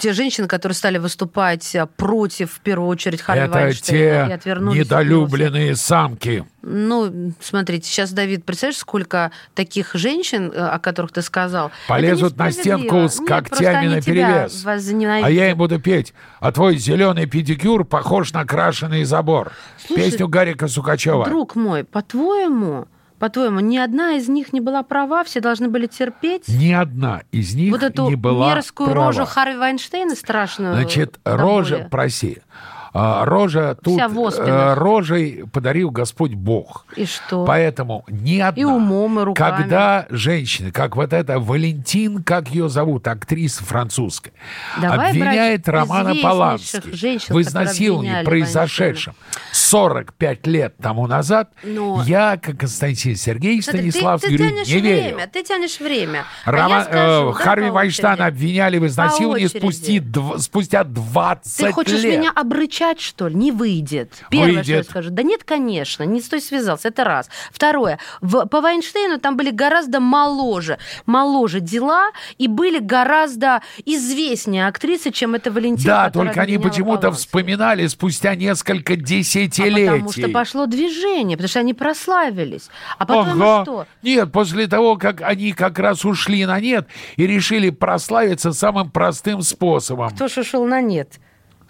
те 0.00 0.12
женщины, 0.12 0.48
которые 0.48 0.74
стали 0.76 0.98
выступать 0.98 1.74
а, 1.76 1.86
против, 1.86 2.52
в 2.52 2.60
первую 2.60 2.88
очередь, 2.88 3.20
Харви 3.20 3.42
Это 3.44 3.52
Вайнштейна. 3.52 4.34
и 4.34 4.38
те 4.38 4.50
недолюбленные 4.54 5.76
самки. 5.76 6.44
Ну, 6.62 7.32
смотрите, 7.40 7.88
сейчас, 7.88 8.12
Давид, 8.12 8.44
представляешь, 8.44 8.78
сколько 8.78 9.32
таких 9.54 9.94
женщин, 9.94 10.52
э, 10.54 10.58
о 10.58 10.78
которых 10.78 11.10
ты 11.12 11.20
сказал? 11.22 11.72
Полезут 11.88 12.36
на 12.36 12.52
стенку 12.52 13.08
с 13.08 13.18
Нет, 13.18 13.28
когтями 13.28 13.88
наперевес. 13.88 14.62
возненавидят. 14.64 15.26
А 15.26 15.30
я 15.30 15.50
им 15.50 15.58
буду 15.58 15.80
петь. 15.80 16.14
А 16.40 16.52
твой 16.52 16.76
зеленый 16.76 17.26
педикюр 17.26 17.84
похож 17.84 18.32
на 18.32 18.44
крашеный 18.44 19.02
забор. 19.04 19.52
Слушай, 19.84 20.04
Песню 20.10 20.28
Гарика 20.28 20.68
Сукачева. 20.68 21.24
Друг 21.24 21.56
мой, 21.56 21.82
по-твоему, 21.82 22.86
по-твоему, 23.18 23.60
ни 23.60 23.76
одна 23.76 24.12
из 24.14 24.28
них 24.28 24.52
не 24.52 24.60
была 24.60 24.82
права, 24.82 25.24
все 25.24 25.40
должны 25.40 25.68
были 25.68 25.86
терпеть 25.86 26.48
Ни 26.48 26.72
одна 26.72 27.22
из 27.32 27.54
них 27.54 27.72
вот 27.72 27.82
эту 27.82 28.08
не 28.08 28.16
была 28.16 28.54
мерзкую 28.54 28.90
права. 28.90 29.06
рожу 29.06 29.24
Харви 29.24 29.56
Вайнштейна 29.56 30.14
страшную. 30.14 30.74
Значит, 30.74 31.18
до 31.24 31.36
рожа, 31.36 31.88
проси. 31.90 32.38
А, 32.94 33.24
Рожа 33.24 33.74
тут 33.82 33.98
э, 33.98 34.74
рожей 34.74 35.44
подарил 35.50 35.90
Господь 35.90 36.34
Бог. 36.34 36.84
И 36.94 37.06
что? 37.06 37.44
Поэтому 37.46 38.04
ни 38.08 38.38
одна. 38.38 38.60
И 38.60 38.64
умом, 38.64 39.18
и 39.18 39.22
руками. 39.24 39.56
Когда 39.62 40.06
женщина, 40.10 40.70
как 40.72 40.94
вот 40.96 41.14
эта 41.14 41.38
Валентин, 41.38 42.22
как 42.22 42.48
ее 42.48 42.68
зовут, 42.68 43.08
актриса 43.08 43.64
французская, 43.64 44.32
Давай 44.80 45.08
обвиняет 45.10 45.68
Романа 45.68 46.14
Полански 46.22 47.32
в 47.32 47.40
изнасиловании, 47.40 48.24
произошедшем 48.24 49.14
45 49.52 50.46
лет 50.46 50.76
тому 50.76 51.06
назад, 51.06 51.50
Но- 51.62 52.02
я, 52.06 52.36
как 52.36 52.58
Константин 52.58 53.16
Сергеевич 53.16 53.64
Смотри, 53.64 53.84
ты- 53.84 53.90
Станислав, 53.90 54.20
ты, 54.20 54.26
говорю, 54.36 54.50
тянешь 54.50 54.68
не 54.68 54.80
верю. 54.80 55.02
время, 55.14 55.26
ты 55.32 55.42
тянешь 55.42 55.80
время. 55.80 56.24
А 56.44 56.50
Роман, 56.52 56.70
я 56.78 56.84
скажу, 56.84 57.30
э, 57.30 57.32
Харви 57.32 57.70
Вайнштейна 57.70 58.26
обвиняли 58.26 58.76
в 58.78 58.86
изнасиловании 58.86 59.46
дв- 60.00 60.38
спустя 60.40 60.84
20 60.84 61.56
Ты 61.66 61.72
хочешь 61.72 62.02
лет. 62.02 62.18
меня 62.18 62.32
обрычать, 62.34 62.81
что 62.98 63.28
ли? 63.28 63.34
Не 63.34 63.52
выйдет. 63.52 64.24
Первое, 64.30 64.62
что 64.62 64.70
я 64.72 64.76
Выйдет. 64.78 64.90
скажу. 64.90 65.10
Да 65.10 65.22
нет, 65.22 65.44
конечно, 65.44 66.02
не 66.04 66.20
с 66.20 66.28
той 66.28 66.40
связался, 66.40 66.88
это 66.88 67.04
раз. 67.04 67.28
Второе, 67.52 67.98
в- 68.20 68.46
по 68.46 68.60
Вайнштейну 68.60 69.18
там 69.18 69.36
были 69.36 69.50
гораздо 69.50 70.00
моложе, 70.00 70.78
моложе 71.06 71.60
дела 71.60 72.10
и 72.38 72.48
были 72.48 72.78
гораздо 72.78 73.62
известнее 73.84 74.66
актрисы, 74.66 75.10
чем 75.10 75.34
эта 75.34 75.50
Валентина, 75.50 75.94
Да, 76.04 76.10
только 76.10 76.40
они 76.42 76.58
почему-то 76.58 77.12
вспоминали 77.12 77.86
спустя 77.86 78.34
несколько 78.34 78.94
А 78.94 78.96
десятилетий. 78.96 79.86
потому 79.86 80.12
что 80.12 80.28
пошло 80.28 80.66
движение, 80.66 81.36
потому 81.36 81.48
что 81.48 81.60
они 81.60 81.74
прославились. 81.74 82.68
А 82.98 83.06
потом 83.06 83.42
Ага. 83.42 83.62
что? 83.64 83.86
Нет, 84.02 84.32
после 84.32 84.66
того, 84.66 84.96
как 84.96 85.20
они 85.22 85.52
как 85.52 85.78
раз 85.78 86.04
ушли 86.04 86.44
на 86.46 86.60
нет 86.60 86.86
и 87.16 87.26
решили 87.26 87.70
прославиться 87.70 88.52
самым 88.52 88.90
простым 88.90 89.42
способом. 89.42 90.10
Кто 90.10 90.28
ж 90.28 90.38
ушел 90.38 90.64
на 90.64 90.80
нет? 90.80 91.18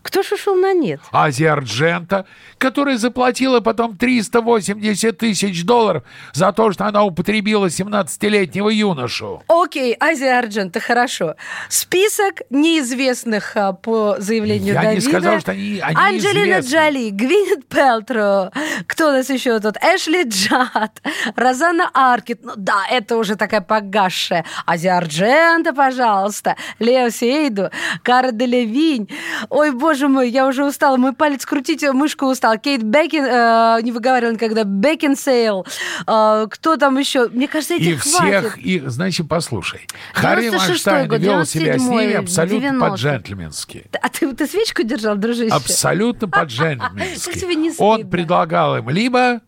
Кто 0.03 0.23
ж 0.23 0.33
ушел 0.33 0.55
на 0.57 0.73
нет? 0.73 1.01
Азия 1.12 1.53
Арджента, 1.53 2.27
которая 2.59 2.97
заплатила 2.99 3.61
потом 3.61 3.97
380 3.97 5.17
тысяч 5.17 5.65
долларов 5.65 6.03
за 6.33 6.53
то, 6.53 6.73
что 6.73 6.87
она 6.87 7.05
употребила 7.05 7.67
17-летнего 7.67 8.69
юношу. 8.69 9.43
Окей, 9.49 9.97
Азия 10.01 10.38
Арджента, 10.38 10.81
хорошо. 10.81 11.37
Список 11.69 12.43
неизвестных 12.51 13.57
а, 13.57 13.73
по 13.73 14.17
заявлению 14.19 14.75
Я 14.75 14.81
не 14.81 14.87
Давида. 15.01 15.09
сказал, 15.09 15.41
что 15.41 15.53
они- 15.53 15.81
они 15.81 15.97
Анджелина 15.97 16.61
известны. 16.61 16.77
Джоли, 16.77 17.11
Гвинет 17.11 17.67
Пелтро, 17.69 18.51
кто 18.87 19.09
у 19.09 19.12
нас 19.12 19.31
еще 19.31 19.61
тут? 19.61 19.77
Эшли 19.77 20.25
Джад, 20.25 21.01
Розанна 21.37 21.91
Аркет. 21.95 22.41
Ну 22.43 22.53
да, 22.57 22.85
это 22.91 23.17
уже 23.17 23.37
такая 23.37 23.61
погасшая. 23.61 24.45
Азия 24.67 24.97
Арджента, 24.97 25.73
пожалуйста. 25.73 26.57
Лео 26.79 27.11
Сейду, 27.11 27.71
Кара 28.03 28.33
Делевинь. 28.33 29.09
Ой, 29.49 29.71
боже 29.71 29.91
мой, 30.09 30.31
я 30.31 30.46
уже 30.46 30.64
устала. 30.64 30.96
Мой 30.96 31.12
палец 31.12 31.44
крутить, 31.46 31.83
мышку 31.92 32.26
устал. 32.26 32.59
Кейт 32.59 32.83
Бекин, 32.83 33.24
э, 33.24 33.78
не 33.83 33.92
выговаривала 33.92 34.33
никогда, 34.35 34.64
Бекинсейл. 34.64 35.66
Э, 36.07 36.46
кто 36.50 36.76
там 36.76 36.98
еще? 36.98 37.28
Мне 37.28 37.48
кажется, 37.48 37.74
И 37.74 37.92
этих 37.92 38.02
хватит. 38.02 38.18
всех, 38.18 38.59
и, 38.59 38.83
значит, 38.87 39.28
послушай, 39.28 39.87
Харри 40.14 40.48
96-й 40.48 40.59
Вайнштейн 40.59 41.09
год, 41.09 41.20
вел 41.20 41.44
себя 41.44 41.78
с 41.78 41.83
ними 41.83 42.02
97-й, 42.02 42.14
абсолютно 42.18 42.66
90-й. 42.66 42.81
по-джентльменски. 42.81 43.87
А 44.00 44.09
ты, 44.09 44.33
ты 44.35 44.46
свечку 44.46 44.83
держал, 44.83 45.16
дружище? 45.16 45.52
Абсолютно 45.55 46.28
по-джентльменски. 46.28 47.74
Он 47.78 48.09
предлагал 48.09 48.76
им 48.76 48.90
либо 48.90 49.40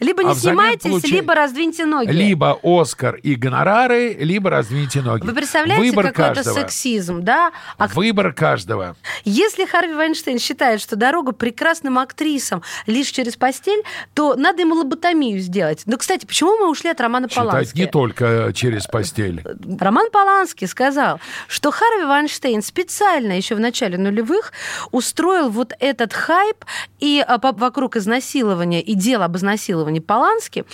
Либо 0.00 0.22
не 0.22 0.32
а 0.32 0.34
снимайтесь, 0.34 0.90
получай- 0.90 1.10
либо 1.10 1.34
раздвиньте 1.34 1.84
ноги. 1.86 2.10
либо 2.10 2.58
Оскар 2.62 3.16
и 3.16 3.34
гонорары, 3.34 4.14
либо 4.14 4.50
раздвиньте 4.50 5.00
ноги. 5.02 5.24
Вы 5.26 5.32
представляете, 5.32 5.84
Выбор 5.90 6.08
какой 6.08 6.24
это 6.26 6.34
каждого. 6.36 6.54
сексизм, 6.60 7.22
да? 7.22 7.52
А 7.78 7.88
Выбор 7.88 8.32
каждого. 8.32 8.96
Если 9.24 9.64
Харви 9.64 9.94
Вайнштейн 9.94 10.38
считает, 10.38 10.80
что 10.80 10.96
дорога 10.96 11.32
прекрасным 11.32 11.98
актрисам 11.98 12.62
лишь 12.86 13.08
через 13.08 13.36
постель, 13.36 13.82
то 14.14 14.34
надо 14.34 14.62
ему 14.62 14.74
лоботомию 14.74 15.38
сделать. 15.40 15.82
Ну, 15.86 15.96
кстати, 15.98 16.26
почему 16.26 16.56
мы 16.56 16.70
ушли 16.70 16.90
от 16.90 17.00
Романа 17.00 17.28
Считать 17.28 17.44
Полански? 17.44 17.78
не 17.78 17.86
только 17.86 18.52
через 18.54 18.86
постель. 18.86 19.42
Роман 19.78 20.10
Поланский 20.10 20.66
сказал, 20.66 21.20
что 21.48 21.70
Харви 21.70 22.04
Вайнштейн 22.04 22.62
специально 22.62 23.32
еще 23.32 23.54
в 23.54 23.60
начале 23.60 23.98
нулевых 23.98 24.52
устроил 24.90 25.48
вот 25.50 25.72
этот 25.80 26.12
хайп 26.12 26.64
и 26.98 27.24
по- 27.42 27.52
вокруг 27.52 27.96
изнасилования 27.96 28.82
и 28.82 28.94
дела 28.94 29.24
об 29.26 29.36
изнасиловании 29.36 29.69
изнасилований 29.70 30.00
Полански, 30.00 30.64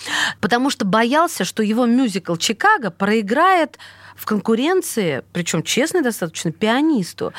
потому 0.40 0.70
что 0.70 0.84
боялся, 0.84 1.44
что 1.44 1.62
его 1.62 1.86
мюзикл 1.86 2.36
«Чикаго» 2.36 2.90
проиграет 2.90 3.78
в 4.16 4.24
конкуренции, 4.24 5.22
причем 5.32 5.62
честный 5.62 6.02
достаточно, 6.02 6.50
пианисту. 6.50 7.32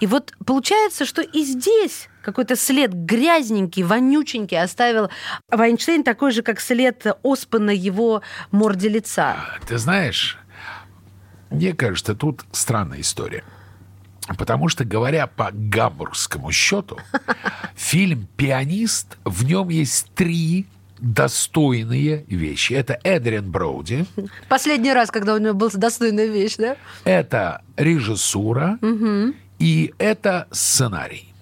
И 0.00 0.06
вот 0.06 0.32
получается, 0.44 1.06
что 1.06 1.22
и 1.22 1.44
здесь 1.44 2.08
какой-то 2.22 2.56
след 2.56 2.92
грязненький, 2.92 3.84
вонюченький 3.84 4.60
оставил 4.60 5.10
Вайнштейн 5.50 6.02
такой 6.02 6.32
же, 6.32 6.42
как 6.42 6.60
след 6.60 7.06
оспы 7.22 7.58
на 7.60 7.70
его 7.70 8.22
морде 8.50 8.88
лица. 8.88 9.36
Ты 9.68 9.78
знаешь, 9.78 10.38
мне 11.50 11.72
кажется, 11.72 12.14
тут 12.14 12.44
странная 12.50 13.00
история. 13.00 13.44
Потому 14.38 14.68
что, 14.68 14.84
говоря 14.86 15.26
по 15.26 15.50
гамбургскому 15.52 16.50
счету, 16.50 16.98
фильм 17.76 18.26
«Пианист», 18.36 19.18
в 19.24 19.44
нем 19.44 19.68
есть 19.68 20.10
три 20.14 20.66
достойные 21.04 22.24
вещи. 22.28 22.72
Это 22.72 22.98
Эдриан 23.04 23.50
Броуди, 23.50 24.06
Последний 24.48 24.92
раз, 24.92 25.10
когда 25.10 25.34
у 25.34 25.38
него 25.38 25.54
была 25.54 25.70
достойная 25.74 26.26
вещь, 26.26 26.56
да? 26.56 26.76
это 27.04 27.62
режиссура 27.76 28.78
Мгм. 28.80 29.34
и 29.58 29.92
это 29.98 30.48
сценарий. 30.50 31.32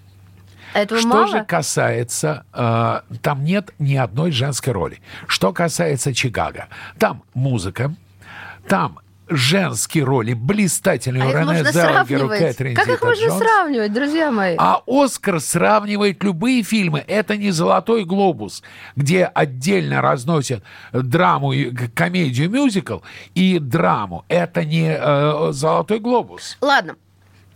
Этого 0.73 0.99
Что 0.99 1.09
мало? 1.09 1.27
же 1.27 1.43
касается, 1.45 2.45
э, 2.51 3.01
там 3.21 3.43
нет 3.43 3.73
ни 3.79 3.95
одной 3.95 4.31
женской 4.31 4.73
роли. 4.73 4.99
Что 5.27 5.53
касается 5.53 6.13
Чикаго, 6.13 6.67
там 6.97 7.23
музыка, 7.35 7.93
там 8.67 8.99
женские 9.27 10.03
роли 10.03 10.33
блистательные 10.33 11.23
А 11.23 11.27
Рене 11.31 11.45
можно 11.45 11.71
Зелгер, 11.71 11.85
у 11.85 12.27
сравнивать. 12.27 12.39
Кэтрин 12.39 12.75
Как 12.75 12.87
их 12.87 13.01
можно 13.01 13.15
Зета-Джонс. 13.15 13.43
сравнивать, 13.43 13.93
друзья 13.93 14.31
мои? 14.31 14.55
А 14.57 14.81
Оскар 14.85 15.39
сравнивает 15.39 16.23
любые 16.23 16.63
фильмы. 16.63 17.03
Это 17.07 17.37
не 17.37 17.51
«Золотой 17.51 18.03
глобус», 18.05 18.63
где 18.95 19.25
отдельно 19.25 20.01
разносят 20.01 20.63
драму, 20.91 21.53
комедию, 21.95 22.49
мюзикл 22.49 22.99
и 23.35 23.59
драму. 23.59 24.25
Это 24.27 24.65
не 24.65 24.95
э, 24.97 25.51
«Золотой 25.51 25.99
глобус». 25.99 26.57
Ладно. 26.61 26.95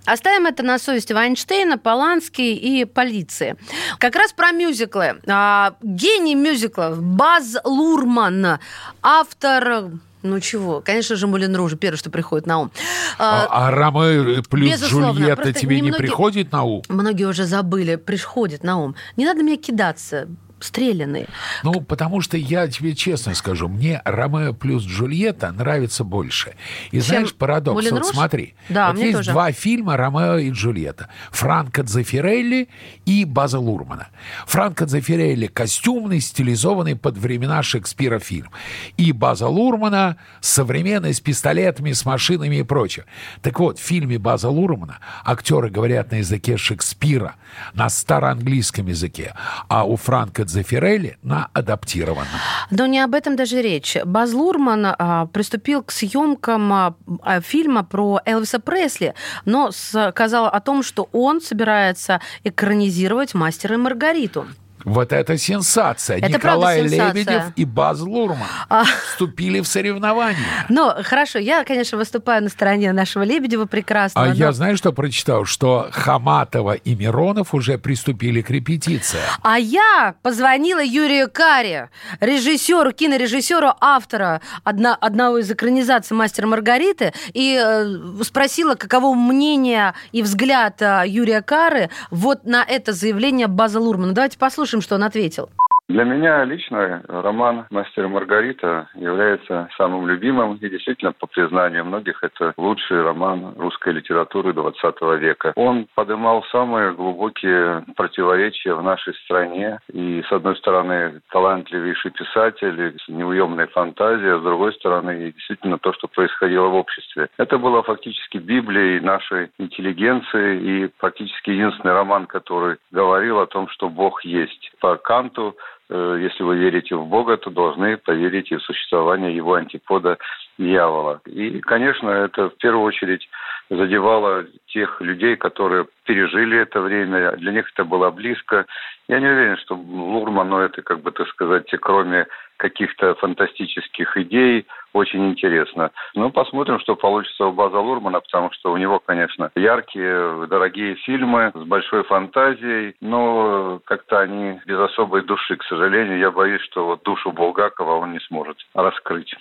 Оставим 0.05 0.45
это 0.45 0.63
на 0.63 0.79
совести 0.79 1.11
Вайнштейна, 1.11 1.77
Полански 1.77 2.41
и 2.41 2.85
полиции. 2.85 3.57
Как 3.97 4.15
раз 4.15 4.31
про 4.31 4.51
мюзиклы. 4.51 5.19
А, 5.27 5.73
гений 5.81 6.33
мюзиклов 6.33 7.01
Баз 7.03 7.57
Лурман, 7.65 8.59
автор... 9.01 9.91
Ну 10.23 10.39
чего? 10.39 10.81
Конечно 10.81 11.15
же, 11.15 11.27
Мулен 11.27 11.55
Руж, 11.55 11.73
первое, 11.79 11.97
что 11.97 12.09
приходит 12.09 12.47
на 12.47 12.59
ум. 12.59 12.71
А, 13.19 13.47
А, 13.49 13.67
а 13.67 13.71
Ромео 13.71 14.41
плюс 14.49 14.71
безусловно, 14.71 15.19
Джульетта 15.19 15.53
тебе 15.53 15.75
не 15.75 15.81
немногие- 15.83 15.97
приходит 16.07 16.51
на 16.51 16.63
ум? 16.63 16.81
Многие 16.89 17.25
уже 17.25 17.45
забыли, 17.45 17.95
приходит 17.95 18.63
на 18.63 18.77
ум. 18.77 18.95
Не 19.15 19.25
надо 19.25 19.43
мне 19.43 19.57
кидаться, 19.57 20.27
стрелянные. 20.59 21.27
Ну, 21.63 21.81
потому 21.81 22.21
что 22.21 22.37
я 22.37 22.67
тебе 22.67 22.95
честно 22.95 23.33
скажу, 23.33 23.67
мне 23.67 24.01
Ромео 24.05 24.53
плюс 24.53 24.83
Джульетта 24.83 25.51
нравится 25.51 26.03
больше. 26.03 26.53
И 26.91 26.97
Чем 26.97 27.01
знаешь, 27.01 27.35
парадокс, 27.35 27.75
Мулен 27.75 27.93
вот 27.93 28.03
Руж? 28.03 28.11
смотри. 28.11 28.55
Да, 28.69 28.91
вот 28.91 28.99
есть 28.99 29.17
тоже. 29.17 29.31
два 29.31 29.51
фильма 29.51 29.97
Ромео 29.97 30.37
и 30.37 30.51
Джульетта. 30.51 31.09
Франко 31.31 31.83
Дзефирелли 31.83 32.69
и 33.05 33.25
База 33.25 33.59
Лурмана. 33.59 34.07
Франко 34.45 34.85
Дзефирелли 34.85 35.47
костюмный, 35.47 36.19
стилизованный 36.19 36.95
под 36.95 37.17
времена 37.17 37.61
Шекспира 37.63 38.19
фильм. 38.19 38.49
И 38.97 39.11
База 39.11 39.47
Лурмана 39.47 40.17
современный, 40.41 41.13
с 41.13 41.19
пистолетами, 41.19 41.91
с 41.91 42.05
машинами 42.05 42.57
и 42.57 42.63
прочее. 42.63 43.05
Так 43.41 43.59
вот, 43.59 43.79
в 43.79 43.81
фильме 43.81 44.17
База 44.17 44.49
Лурмана 44.49 44.99
актеры 45.23 45.69
говорят 45.69 46.11
на 46.11 46.15
языке 46.15 46.57
Шекспира, 46.57 47.35
на 47.73 47.89
староанглийском 47.89 48.87
языке, 48.87 49.33
а 49.67 49.83
у 49.83 49.95
Франко 49.95 50.46
Дзефирелли 50.47 51.17
на 51.21 51.49
адаптированном. 51.53 52.27
Но 52.71 52.85
не 52.87 52.99
об 52.99 53.13
этом 53.13 53.35
даже 53.35 53.61
речь. 53.61 53.97
Баз 54.03 54.33
Лурман 54.33 54.85
а, 54.85 55.27
приступил 55.27 55.83
к 55.83 55.91
съемкам 55.91 56.73
а, 56.73 56.95
а, 57.21 57.41
фильма 57.41 57.83
про 57.83 58.21
Элвиса 58.25 58.59
Пресли, 58.59 59.13
но 59.45 59.71
сказал 59.71 60.45
о 60.47 60.59
том, 60.59 60.83
что 60.83 61.09
он 61.11 61.41
собирается 61.41 62.21
экранизировать 62.43 63.33
«Мастера 63.33 63.75
и 63.75 63.77
Маргариту». 63.77 64.47
Вот 64.87 65.11
это 65.11 65.37
сенсация. 65.37 66.17
Это 66.17 66.29
Николай 66.29 66.79
сенсация. 66.87 67.13
Лебедев 67.13 67.43
и 67.57 67.65
Баз 67.65 67.99
Лурман 67.99 68.47
А. 68.69 68.85
вступили 68.85 69.59
в 69.59 69.67
соревнования. 69.67 70.39
Но 70.69 70.95
хорошо, 71.03 71.39
я, 71.39 71.65
конечно, 71.65 71.97
выступаю 71.97 72.41
на 72.43 72.49
стороне 72.49 72.93
нашего 72.93 73.23
Лебедева 73.23 73.65
прекрасного. 73.65 74.27
А 74.27 74.29
но- 74.29 74.35
я 74.35 74.53
знаю, 74.53 74.77
что 74.77 74.93
прочитал, 74.93 75.43
что 75.43 75.89
Хаматова 75.91 76.75
и 76.75 76.95
Миронов 76.95 77.53
уже 77.53 77.77
приступили 77.77 78.41
к 78.41 78.49
репетициям. 78.49 79.25
А 79.41 79.59
я 79.59 80.15
позвонила 80.21 80.81
Юрию 80.81 81.29
Каре, 81.29 81.89
режиссеру, 82.21 82.93
кинорежиссеру, 82.93 83.73
автора 83.81 84.39
одна, 84.63 84.95
одного 84.95 85.39
из 85.39 85.51
экранизаций 85.51 86.15
«Мастера 86.15 86.47
и 86.47 86.49
Маргариты», 86.49 87.11
и 87.33 87.59
э, 87.61 88.23
спросила, 88.23 88.75
каково 88.75 89.13
мнение 89.15 89.93
и 90.13 90.21
взгляд 90.21 90.81
э, 90.81 91.03
Юрия 91.07 91.41
Кары 91.41 91.89
вот 92.09 92.45
на 92.45 92.63
это 92.63 92.93
заявление 92.93 93.47
База 93.47 93.81
Лурмана. 93.81 94.13
Давайте 94.13 94.37
послушаем, 94.37 94.76
что 94.81 94.95
он 94.95 95.03
ответил. 95.03 95.49
Для 95.89 96.03
меня 96.03 96.43
лично 96.43 97.01
роман 97.07 97.65
«Мастер 97.69 98.05
и 98.05 98.07
Маргарита» 98.09 98.89
является 98.93 99.69
самым 99.77 100.05
любимым 100.05 100.55
и 100.55 100.69
действительно, 100.69 101.13
по 101.13 101.27
признанию 101.27 101.85
многих, 101.85 102.21
это 102.23 102.53
лучший 102.57 103.01
роман 103.01 103.53
русской 103.57 103.93
литературы 103.93 104.51
XX 104.51 105.17
века. 105.17 105.53
Он 105.55 105.87
поднимал 105.95 106.43
самые 106.51 106.91
глубокие 106.91 107.85
противоречия 107.95 108.73
в 108.73 108.83
нашей 108.83 109.13
стране. 109.23 109.79
И, 109.93 110.21
с 110.27 110.31
одной 110.31 110.57
стороны, 110.57 111.21
талантливейший 111.31 112.11
писатель, 112.11 112.97
неуемная 113.07 113.67
фантазия, 113.67 114.35
а 114.35 114.39
с 114.39 114.43
другой 114.43 114.73
стороны, 114.73 115.31
действительно 115.31 115.77
то, 115.77 115.93
что 115.93 116.09
происходило 116.09 116.67
в 116.67 116.75
обществе. 116.75 117.29
Это 117.37 117.57
было 117.57 117.81
фактически 117.81 118.39
Библией 118.39 118.99
нашей 118.99 119.51
интеллигенции 119.57 120.59
и 120.59 120.87
практически 120.99 121.51
единственный 121.51 121.93
роман, 121.93 122.25
который 122.25 122.75
говорил 122.91 123.39
о 123.39 123.47
том, 123.47 123.69
что 123.69 123.87
Бог 123.87 124.25
есть. 124.25 124.71
По 124.79 124.97
Канту 124.97 125.55
э, 125.89 126.19
если 126.21 126.43
вы 126.43 126.57
верите 126.57 126.95
в 126.95 127.05
Бога, 127.07 127.37
то 127.37 127.49
должны 127.49 127.97
поверить 127.97 128.51
и 128.51 128.55
в 128.55 128.61
существование 128.61 129.35
его 129.35 129.55
антипода 129.55 130.17
дьявола. 130.57 131.21
И, 131.25 131.59
конечно, 131.61 132.09
это 132.09 132.49
в 132.49 132.57
первую 132.57 132.83
очередь 132.83 133.27
задевало 133.69 134.45
тех 134.67 135.01
людей, 135.01 135.35
которые 135.35 135.87
пережили 136.05 136.57
это 136.59 136.81
время. 136.81 137.33
Для 137.33 137.51
них 137.51 137.69
это 137.73 137.83
было 137.83 138.09
близко. 138.11 138.65
Я 139.07 139.19
не 139.19 139.27
уверен, 139.27 139.57
что 139.57 139.75
Лурману 139.75 140.59
это, 140.59 140.81
как 140.81 141.01
бы 141.01 141.11
так 141.11 141.27
сказать, 141.29 141.69
кроме 141.81 142.27
каких-то 142.57 143.15
фантастических 143.15 144.17
идей, 144.17 144.65
очень 144.93 145.29
интересно. 145.29 145.91
Ну, 146.15 146.31
посмотрим, 146.31 146.79
что 146.79 146.95
получится 146.95 147.45
у 147.45 147.53
База 147.53 147.79
Лурмана, 147.79 148.19
потому 148.19 148.51
что 148.51 148.71
у 148.71 148.77
него, 148.77 148.99
конечно, 148.99 149.51
яркие, 149.55 150.47
дорогие 150.47 150.95
фильмы 150.95 151.51
с 151.53 151.63
большой 151.63 152.03
фантазией, 152.03 152.95
но 152.99 153.79
как-то 153.85 154.19
они 154.19 154.59
без 154.65 154.79
особой 154.79 155.23
души, 155.23 155.55
к 155.55 155.63
сожалению. 155.63 156.19
Я 156.19 156.31
боюсь, 156.31 156.61
что 156.61 156.85
вот 156.85 157.03
душу 157.03 157.31
Булгакова 157.31 157.93
он 157.97 158.13
не 158.13 158.19
сможет 158.21 158.57
раскрыть. 158.73 159.35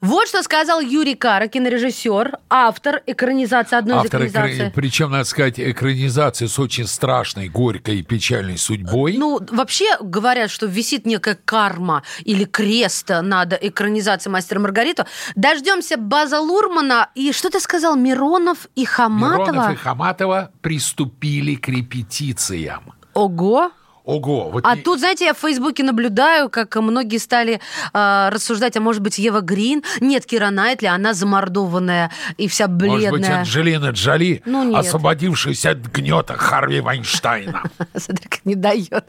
Вот 0.00 0.28
что 0.28 0.42
сказал 0.42 0.80
Юрий 0.80 1.14
Кара, 1.14 1.46
кинорежиссер, 1.48 2.38
автор 2.48 3.02
экранизации 3.06 3.76
одной 3.76 3.98
Автор, 3.98 4.22
из 4.22 4.30
экранизаций. 4.30 4.68
экра- 4.68 4.72
причем, 4.74 5.10
надо 5.10 5.24
сказать, 5.24 5.60
экранизации 5.60 6.46
с 6.46 6.58
очень 6.58 6.86
страшной, 6.86 7.48
горькой 7.48 7.98
и 7.98 8.02
печальной 8.02 8.56
судьбой. 8.56 9.18
Ну, 9.18 9.38
вообще 9.50 9.84
говорят, 10.00 10.50
что 10.50 10.64
висит 10.64 11.04
некая 11.04 11.34
карма 11.44 12.02
или 12.24 12.44
крест 12.44 13.10
над 13.10 13.58
экранизацией 13.62 14.32
«Мастера 14.32 14.58
и 14.58 14.62
Маргариту». 14.62 15.04
Дождемся 15.36 15.98
База 15.98 16.40
Лурмана. 16.40 17.10
И 17.14 17.32
что 17.32 17.50
ты 17.50 17.60
сказал, 17.60 17.94
Миронов 17.96 18.68
и 18.76 18.86
Хаматова? 18.86 19.42
Миронов 19.52 19.72
и 19.72 19.76
Хаматова 19.76 20.50
приступили 20.62 21.56
к 21.56 21.68
репетициям. 21.68 22.94
Ого! 23.12 23.70
Ого, 24.04 24.50
вот 24.50 24.64
А 24.66 24.76
не- 24.76 24.82
тут, 24.82 24.98
знаете, 25.00 25.24
я 25.26 25.34
в 25.34 25.38
Фейсбуке 25.38 25.82
наблюдаю, 25.82 26.48
как 26.50 26.76
многие 26.76 27.18
стали 27.18 27.60
э, 27.92 28.28
рассуждать, 28.30 28.76
а 28.76 28.80
может 28.80 29.02
быть, 29.02 29.18
Ева 29.18 29.40
Грин? 29.40 29.82
Нет, 30.00 30.26
Кира 30.26 30.50
Найтли, 30.50 30.86
она 30.86 31.12
замордованная 31.14 32.10
и 32.36 32.48
вся 32.48 32.66
бледная. 32.68 33.10
Может 33.10 33.20
быть, 33.20 33.28
Анджелина 33.28 33.90
Джоли, 33.90 34.42
Ну, 34.46 34.64
нет. 34.64 34.76
освободившаяся 34.80 35.70
от 35.70 35.78
гнета 35.78 36.34
Харви 36.36 36.80
Вайнштейна. 36.80 37.62
Смотри, 37.96 38.28
как 38.28 38.44
не 38.44 38.54
дает. 38.54 39.04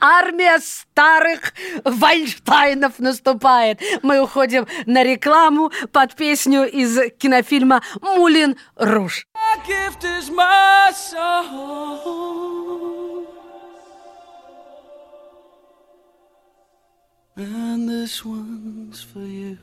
Армия 0.00 0.58
старых 0.60 1.52
Вайнштейнов 1.84 2.98
наступает. 2.98 3.80
Мы 4.02 4.20
уходим 4.20 4.66
на 4.86 5.02
рекламу 5.04 5.70
под 5.92 6.14
песню 6.14 6.64
из 6.64 6.98
кинофильма 7.18 7.82
«Мулин 8.00 8.56
Руж». 8.76 9.26
gift 9.66 10.04
is 10.04 10.30
my 10.30 10.90
soul. 10.92 12.59
And 17.36 17.88
this 17.88 18.24
one's 18.24 19.02
for 19.02 19.20
you. 19.20 19.56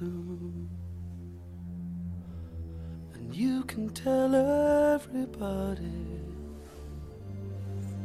And 3.13 3.35
you 3.35 3.63
can 3.63 3.89
tell 3.89 4.33
everybody 4.95 6.07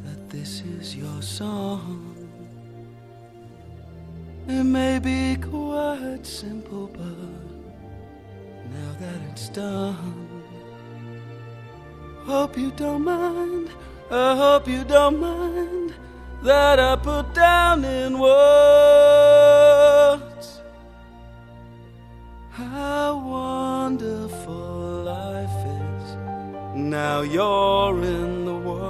that 0.05 0.29
this 0.31 0.63
is 0.63 0.97
your 0.97 1.23
song. 1.23 2.17
It 4.49 4.65
may 4.65 4.99
be 4.99 5.37
quite 5.37 6.27
simple, 6.27 6.89
but 6.89 7.53
now 8.69 8.93
that 8.99 9.31
it's 9.31 9.49
done, 9.49 10.43
hope 12.25 12.59
you 12.59 12.73
don't 12.73 13.05
mind. 13.05 13.71
I 14.11 14.37
hope 14.37 14.67
you 14.67 14.83
don't 14.85 15.21
mind 15.21 15.95
that 16.43 16.81
I 16.81 16.97
put 16.97 17.33
down 17.35 17.85
in 17.85 18.19
words 18.19 19.43
how 22.51 23.17
wonderful 23.17 25.05
life 25.05 25.49
is. 25.67 26.17
Now 26.75 27.21
you're 27.23 28.03
in 28.03 28.45
the 28.45 28.55
world. 28.55 28.83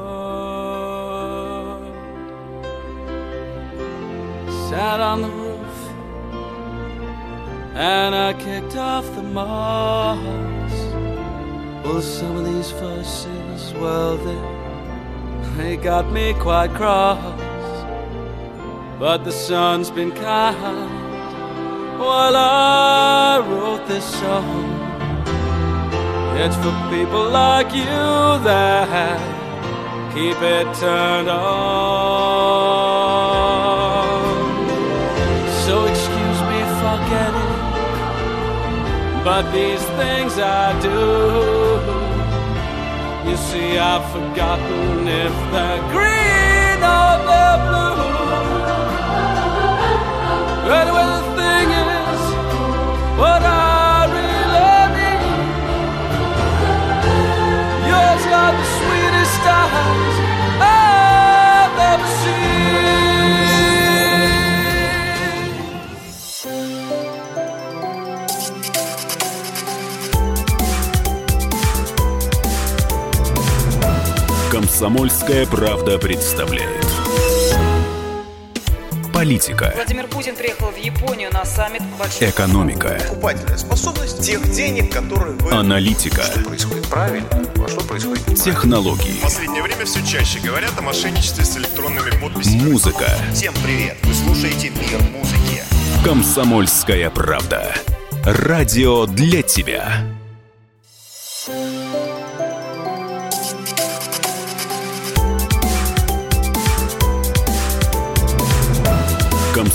Sat 4.70 5.00
on 5.00 5.20
the 5.20 5.28
roof 5.28 5.52
and 7.74 8.14
I 8.14 8.32
kicked 8.32 8.76
off 8.76 9.04
the 9.14 9.22
moss. 9.22 10.72
Well, 11.84 12.00
some 12.00 12.36
of 12.36 12.44
these 12.46 12.70
verses, 12.70 13.74
well, 13.74 14.16
they, 14.16 14.40
they 15.56 15.76
got 15.76 16.10
me 16.10 16.32
quite 16.34 16.70
cross. 16.70 17.41
But 19.02 19.24
the 19.24 19.32
sun's 19.32 19.90
been 19.90 20.12
kind 20.12 21.98
while 21.98 22.36
I 22.36 23.40
wrote 23.48 23.84
this 23.88 24.04
song. 24.04 24.78
It's 26.38 26.54
for 26.62 26.72
people 26.88 27.28
like 27.28 27.74
you 27.74 27.82
that 28.46 29.18
keep 30.14 30.40
it 30.40 30.72
turned 30.76 31.28
on. 31.28 31.42
So 35.66 35.74
excuse 35.92 36.40
me 36.50 36.60
for 36.78 36.98
getting, 37.12 37.54
but 39.24 39.44
these 39.50 39.84
things 39.98 40.32
I 40.38 40.78
do. 40.80 41.00
You 43.28 43.36
see, 43.36 43.78
I've 43.78 44.06
forgotten 44.12 45.08
if 45.08 45.34
they're 45.50 45.82
green 45.90 46.80
or 46.96 47.10
they're 47.26 47.60
blue. 47.66 48.01
Комсомольская 74.82 75.46
правда 75.46 75.98
представляет. 75.98 76.81
Политика, 79.22 79.70
Владимир 79.76 80.08
Путин 80.08 80.34
приехал 80.34 80.72
в 80.72 80.76
Японию 80.76 81.30
на 81.32 81.44
саммит 81.44 81.80
большой... 81.96 82.28
экономика, 82.30 82.98
Покупательная 83.08 83.56
способность 83.56 84.20
тех 84.20 84.42
денег, 84.50 84.92
которые 84.92 85.34
вы... 85.36 85.52
аналитика, 85.52 86.24
Что 86.24 86.40
происходит 86.40 86.88
правильно, 86.88 87.28
а 87.30 87.68
что 87.68 87.82
происходит 87.82 88.26
неправильно. 88.26 88.44
технологии, 88.44 89.18
В 89.20 89.22
последнее 89.22 89.62
время 89.62 89.84
все 89.84 90.04
чаще 90.04 90.40
говорят 90.40 90.72
о 90.76 90.82
мошенничестве 90.82 91.44
с 91.44 91.56
электронными 91.56 92.10
подписями. 92.20 92.68
музыка. 92.68 93.06
Всем 93.32 93.54
привет! 93.62 93.96
Вы 94.02 94.12
слушаете 94.12 94.70
«Мир 94.70 95.00
музыки». 95.12 95.62
Комсомольская 96.04 97.08
правда. 97.10 97.72
Радио 98.24 99.06
для 99.06 99.42
тебя. 99.42 100.02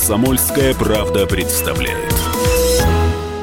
Комсомольская 0.08 0.74
правда 0.74 1.28
представляет. 1.28 2.14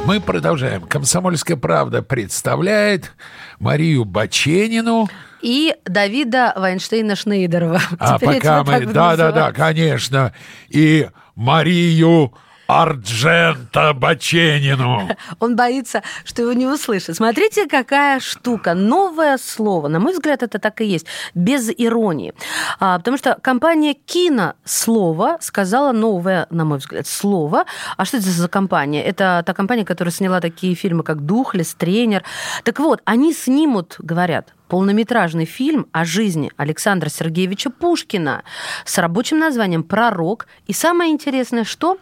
Мы 0.06 0.18
продолжаем. 0.18 0.80
«Комсомольская 0.80 1.58
правда» 1.58 2.00
представляет 2.00 3.12
Марию 3.60 4.06
Баченину. 4.06 5.06
И 5.42 5.74
Давида 5.84 6.54
Вайнштейна 6.56 7.16
Шнейдерова. 7.16 7.82
А 7.98 8.16
Теперь 8.16 8.36
пока 8.36 8.64
мы... 8.64 8.86
Да-да-да, 8.86 9.52
конечно. 9.52 10.32
И 10.70 11.06
Марию 11.34 12.32
Арджента 12.66 13.92
Баченину. 13.92 15.08
Он 15.40 15.56
боится, 15.56 16.02
что 16.24 16.42
его 16.42 16.52
не 16.52 16.66
услышат. 16.66 17.16
Смотрите, 17.16 17.66
какая 17.66 18.20
штука. 18.20 18.74
Новое 18.74 19.38
слово. 19.38 19.88
На 19.88 20.00
мой 20.00 20.12
взгляд, 20.12 20.42
это 20.42 20.58
так 20.58 20.80
и 20.80 20.86
есть. 20.86 21.06
Без 21.34 21.70
иронии. 21.70 22.34
А, 22.80 22.98
потому 22.98 23.16
что 23.16 23.38
компания 23.42 23.94
Кинослово 23.94 25.38
сказала 25.40 25.92
новое, 25.92 26.46
на 26.50 26.64
мой 26.64 26.78
взгляд, 26.78 27.06
слово. 27.06 27.64
А 27.96 28.04
что 28.04 28.16
это 28.16 28.30
за 28.30 28.48
компания? 28.48 29.02
Это 29.02 29.42
та 29.44 29.52
компания, 29.52 29.84
которая 29.84 30.12
сняла 30.12 30.40
такие 30.40 30.74
фильмы, 30.74 31.02
как 31.02 31.20
«Духлес», 31.26 31.74
«Тренер». 31.74 32.24
Так 32.62 32.78
вот, 32.78 33.02
они 33.04 33.32
снимут, 33.32 33.96
говорят, 33.98 34.53
полнометражный 34.74 35.44
фильм 35.44 35.86
о 35.92 36.04
жизни 36.04 36.50
Александра 36.56 37.08
Сергеевича 37.08 37.70
Пушкина 37.70 38.42
с 38.84 38.98
рабочим 38.98 39.38
названием 39.38 39.84
«Пророк». 39.84 40.48
И 40.66 40.72
самое 40.72 41.12
интересное, 41.12 41.62
что 41.62 41.98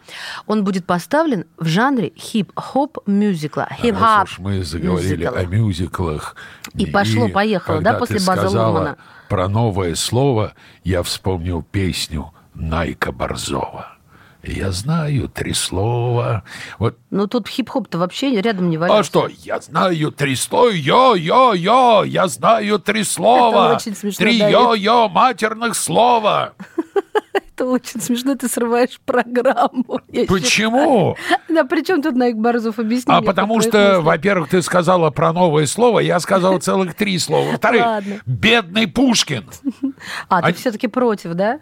он 0.47 0.65
будет 0.65 0.87
поставлен 0.87 1.45
в 1.59 1.67
жанре 1.67 2.15
хип-хоп 2.17 2.97
мюзикла. 3.05 3.69
Раз 3.69 3.79
Хип-хоп 3.79 4.29
мы 4.39 4.65
заговорили 4.65 5.27
мюзикл. 5.27 5.37
о 5.37 5.45
мюзиклах. 5.45 6.37
И 6.73 6.87
пошло-поехало, 6.87 7.83
да, 7.83 7.93
после 7.93 8.21
База 8.27 8.49
Лурмана? 8.49 8.97
про 9.29 9.49
новое 9.51 9.95
слово, 9.95 10.55
я 10.83 11.03
вспомнил 11.03 11.63
песню 11.63 12.33
Найка 12.55 13.13
Борзова. 13.13 13.92
Я 14.43 14.73
знаю 14.73 15.29
три 15.29 15.53
слова. 15.53 16.43
Вот 16.79 16.99
Ну, 17.11 17.27
тут 17.29 17.49
хип-хоп-то 17.49 17.99
вообще 17.99 18.41
рядом 18.41 18.71
не 18.71 18.77
валялся. 18.77 19.01
А 19.01 19.05
что, 19.05 19.29
я 19.45 19.61
знаю 19.61 20.11
три 20.11 20.35
слова, 20.35 20.71
йо-йо-йо, 20.73 22.05
я 22.07 22.27
знаю 22.27 22.79
три 22.81 23.05
слова. 23.05 23.67
Это 23.67 23.77
очень 23.77 23.95
смешно, 23.97 24.25
Три 24.25 24.39
йо-йо 24.39 25.09
матерных 25.09 25.77
слова. 25.77 26.55
Это 27.35 27.67
очень 27.67 28.01
смешно, 28.01 28.35
ты 28.35 28.49
срываешь 28.49 29.01
программу. 29.05 30.01
Почему? 30.29 31.17
Да, 31.49 31.65
при 31.65 31.83
чем 31.85 32.01
тут 32.01 32.17
Найк 32.17 32.37
Борзов? 32.37 32.79
Объясни 32.79 33.13
А 33.13 33.21
потому 33.21 33.61
что, 33.61 34.01
во-первых, 34.01 34.49
ты 34.49 34.63
сказала 34.63 35.11
про 35.11 35.33
новое 35.35 35.67
слово, 35.67 36.01
я 36.01 36.19
сказал 36.19 36.59
целых 36.61 36.95
три 36.95 37.19
слова. 37.19 37.51
Во-вторых, 37.53 37.85
бедный 38.27 38.87
Пушкин. 38.89 39.45
А, 40.29 40.43
ты 40.43 40.49
А- 40.49 40.53
все-таки 40.55 40.89
против, 40.89 41.35
да? 41.35 41.61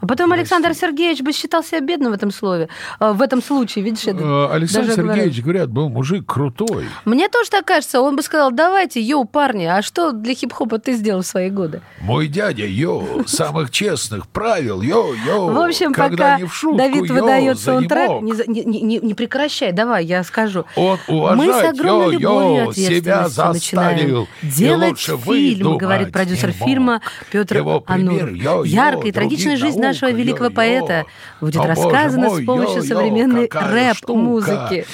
А 0.00 0.06
потом 0.06 0.32
Александр 0.32 0.74
Сергеевич 0.74 1.22
бы 1.22 1.32
считал 1.32 1.64
себя 1.64 1.80
бедным 1.80 2.12
в 2.12 2.14
этом 2.14 2.30
слове. 2.30 2.68
э, 3.00 3.12
В 3.12 3.20
этом 3.20 3.42
случае, 3.42 3.84
видишь, 3.84 4.04
я 4.04 4.12
Э, 4.12 4.48
Александр. 4.52 4.92
Сергеевич, 4.92 5.42
говорят, 5.42 5.70
был 5.70 5.88
мужик 5.88 6.24
крутой. 6.26 6.86
Мне 7.04 7.28
тоже 7.28 7.50
так 7.50 7.64
кажется. 7.64 8.00
Он 8.00 8.14
бы 8.14 8.22
сказал, 8.22 8.52
давайте, 8.52 9.00
йоу, 9.00 9.24
парни, 9.24 9.64
а 9.64 9.82
что 9.82 10.12
для 10.12 10.34
хип-хопа 10.34 10.78
ты 10.78 10.92
сделал 10.92 11.22
в 11.22 11.26
свои 11.26 11.50
годы? 11.50 11.80
Мой 12.00 12.28
дядя, 12.28 12.64
йо, 12.64 13.24
самых 13.26 13.70
честных 13.70 14.28
правил, 14.28 14.82
йо-йо. 14.82 15.52
В 15.52 15.58
общем, 15.58 15.92
пока 15.92 16.38
Давид 16.38 17.10
выдает 17.10 17.58
саундтрек, 17.58 18.22
не, 18.46 19.14
прекращай, 19.14 19.72
давай, 19.72 20.04
я 20.04 20.22
скажу. 20.22 20.64
Он 20.76 21.40
любовью 21.42 22.18
и 22.18 22.22
йо-йо, 22.22 22.72
себя 22.72 23.28
заставил. 23.28 24.28
делать 24.42 24.98
фильм, 24.98 25.76
говорит 25.78 26.12
продюсер 26.12 26.52
фильма. 26.52 27.00
Петр 27.32 27.56
йо-йо, 27.58 28.64
Яркая 28.64 29.08
и 29.08 29.12
трагичная 29.12 29.56
жизнь 29.56 29.87
нашего 29.88 30.10
великого 30.10 30.50
поэта 30.50 31.04
будет 31.40 31.56
О, 31.56 31.58
боже 31.60 31.68
рассказана 31.68 32.28
мой, 32.28 32.42
с 32.42 32.46
помощью 32.46 32.82
современной 32.82 33.48
рэп-музыки. 33.50 34.86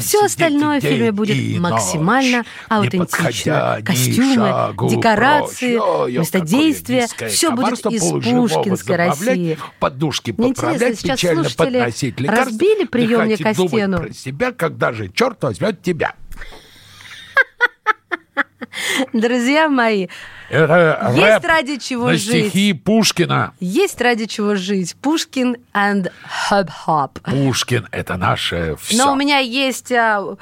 Все 0.00 0.24
остальное 0.24 0.80
в 0.80 0.82
фильме 0.82 1.12
будет 1.12 1.58
максимально 1.60 2.44
аутентично. 2.68 3.80
Костюмы, 3.84 4.74
декорации, 4.90 6.16
место 6.18 6.40
действия. 6.40 7.06
Все 7.28 7.50
будет 7.50 7.84
из 7.86 8.02
пушкинской 8.02 8.96
России. 8.96 9.58
Подушки 9.78 10.32
поправлять, 10.32 11.02
печально 11.02 11.48
подносить 11.56 12.20
лекарства. 12.20 12.46
разбили 12.46 12.84
приемник 12.84 13.44
о 13.44 13.54
стену? 13.54 14.12
себя, 14.12 14.52
когда 14.52 14.92
же 14.92 15.08
черт 15.08 15.42
возьмет 15.42 15.82
тебя. 15.82 16.14
Друзья 19.12 19.68
мои, 19.68 20.08
Это 20.50 21.12
есть 21.14 21.44
ради 21.44 21.76
чего 21.78 22.06
на 22.06 22.16
жить. 22.16 22.48
стихи 22.48 22.72
Пушкина. 22.72 23.52
Есть 23.60 24.00
ради 24.00 24.26
чего 24.26 24.54
жить. 24.54 24.96
Пушкин 25.00 25.56
and 25.74 26.10
Хоб-Хоб. 26.48 27.20
Пушкин– 27.22 27.88
это 27.92 28.16
наше 28.16 28.76
все. 28.80 28.96
Но 28.96 29.12
у 29.12 29.16
меня 29.16 29.38
есть 29.38 29.92
а, 29.92 30.36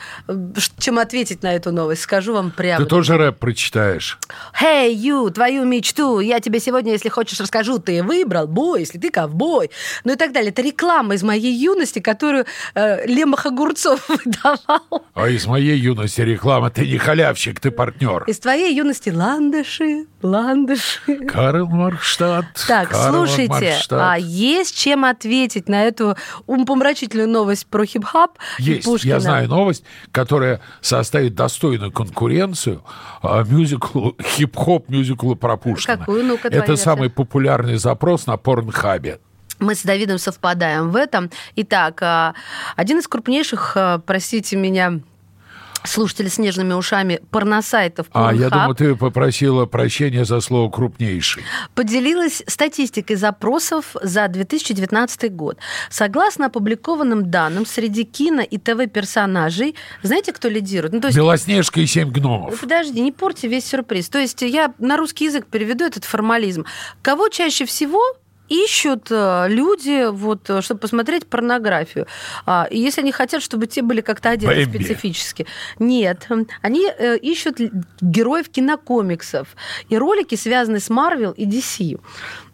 чем 0.78 0.98
ответить 0.98 1.42
на 1.42 1.54
эту 1.54 1.72
новость. 1.72 2.02
Скажу 2.02 2.32
вам 2.34 2.50
прямо. 2.50 2.84
Ты 2.84 2.88
тоже 2.88 3.16
рэп 3.16 3.38
прочитаешь? 3.38 4.18
Hey, 4.60 4.94
you, 4.94 5.30
твою 5.30 5.64
мечту. 5.64 6.20
Я 6.20 6.40
тебе 6.40 6.60
сегодня, 6.60 6.92
если 6.92 7.08
хочешь, 7.08 7.40
расскажу. 7.40 7.78
Ты 7.78 8.02
выбрал 8.02 8.46
бой, 8.46 8.80
если 8.80 8.98
ты 8.98 9.10
ковбой. 9.10 9.70
Ну 10.04 10.12
и 10.12 10.16
так 10.16 10.32
далее. 10.32 10.50
Это 10.50 10.62
реклама 10.62 11.14
из 11.14 11.22
моей 11.22 11.52
юности, 11.52 11.98
которую 11.98 12.46
э, 12.74 13.06
Лемах 13.06 13.46
Огурцов 13.46 14.04
выдавал. 14.08 15.04
А 15.14 15.28
из 15.28 15.46
моей 15.46 15.78
юности 15.78 16.20
реклама 16.20 16.70
«Ты 16.70 16.86
не 16.86 16.98
халявщик, 16.98 17.60
ты 17.60 17.70
партнер». 17.70 18.15
Из 18.24 18.38
твоей 18.38 18.74
юности 18.74 19.10
ландыши, 19.10 20.06
ландыши. 20.22 21.16
Карл 21.28 21.66
Маркштадт. 21.66 22.46
Так, 22.66 22.90
Карл 22.90 23.26
слушайте, 23.26 23.48
Маркштадт. 23.48 24.02
а 24.02 24.16
есть 24.18 24.76
чем 24.76 25.04
ответить 25.04 25.68
на 25.68 25.84
эту 25.84 26.16
умопомрачительную 26.46 27.28
новость 27.28 27.66
про 27.66 27.84
хип-хап 27.84 28.38
Есть, 28.58 28.84
Пушкина? 28.84 29.12
я 29.14 29.20
знаю 29.20 29.48
новость, 29.48 29.84
которая 30.12 30.60
составит 30.80 31.34
достойную 31.34 31.92
конкуренцию 31.92 32.82
а, 33.22 33.42
мюзиклу, 33.44 34.16
хип-хоп 34.22 34.88
мюзиклу 34.88 35.36
про 35.36 35.56
Пушкина. 35.56 35.98
Какую? 35.98 36.24
Ну-ка, 36.24 36.48
твоя 36.48 36.62
Это 36.62 36.72
версия. 36.72 36.84
самый 36.84 37.10
популярный 37.10 37.76
запрос 37.76 38.26
на 38.26 38.36
порнхабе. 38.36 39.20
Мы 39.58 39.74
с 39.74 39.82
Давидом 39.82 40.18
совпадаем 40.18 40.90
в 40.90 40.96
этом. 40.96 41.30
Итак, 41.56 42.02
а, 42.02 42.34
один 42.76 42.98
из 42.98 43.08
крупнейших, 43.08 43.72
а, 43.74 43.98
простите 44.00 44.54
меня, 44.56 45.00
слушателей 45.86 46.30
с 46.30 46.38
нежными 46.38 46.72
ушами 46.72 47.20
порносайтов 47.30 48.06
А 48.12 48.34
я 48.34 48.50
думаю, 48.50 48.74
ты 48.74 48.94
попросила 48.94 49.66
прощения 49.66 50.24
за 50.24 50.40
слово 50.40 50.70
«крупнейший». 50.70 51.42
поделилась 51.74 52.42
статистикой 52.46 53.16
запросов 53.16 53.94
за 54.02 54.28
2019 54.28 55.34
год. 55.34 55.58
Согласно 55.90 56.46
опубликованным 56.46 57.30
данным, 57.30 57.66
среди 57.66 58.04
кино 58.04 58.42
и 58.42 58.58
ТВ-персонажей, 58.58 59.74
знаете, 60.02 60.32
кто 60.32 60.48
лидирует? 60.48 60.92
Ну, 60.92 61.00
то 61.00 61.08
есть 61.08 61.16
Белоснежка 61.16 61.80
и 61.80 61.86
семь 61.86 62.08
Ну, 62.08 62.12
гномов. 62.12 62.60
Подожди, 62.60 63.00
не 63.00 63.12
порти 63.12 63.46
весь 63.46 63.66
сюрприз. 63.66 64.08
То 64.08 64.18
есть 64.18 64.42
я 64.42 64.72
на 64.78 64.96
русский 64.96 65.26
язык 65.26 65.46
переведу 65.46 65.84
этот 65.84 66.04
формализм. 66.04 66.64
Кого 67.02 67.28
чаще 67.28 67.64
всего 67.66 68.00
ищут 68.48 69.08
э, 69.10 69.46
люди, 69.48 70.10
вот, 70.10 70.48
э, 70.50 70.62
чтобы 70.62 70.80
посмотреть 70.80 71.26
порнографию. 71.26 72.06
А, 72.44 72.66
и 72.70 72.78
если 72.78 73.00
они 73.02 73.12
хотят, 73.12 73.42
чтобы 73.42 73.66
те 73.66 73.82
были 73.82 74.00
как-то 74.00 74.30
одеты 74.30 74.54
Бэмби. 74.54 74.78
специфически. 74.78 75.46
Нет. 75.78 76.28
Они 76.62 76.86
э, 76.86 77.16
ищут 77.18 77.58
героев 78.00 78.48
кинокомиксов. 78.48 79.48
И 79.88 79.98
ролики 79.98 80.34
связаны 80.36 80.80
с 80.80 80.90
Марвел 80.90 81.32
и 81.32 81.46
DC. 81.46 81.98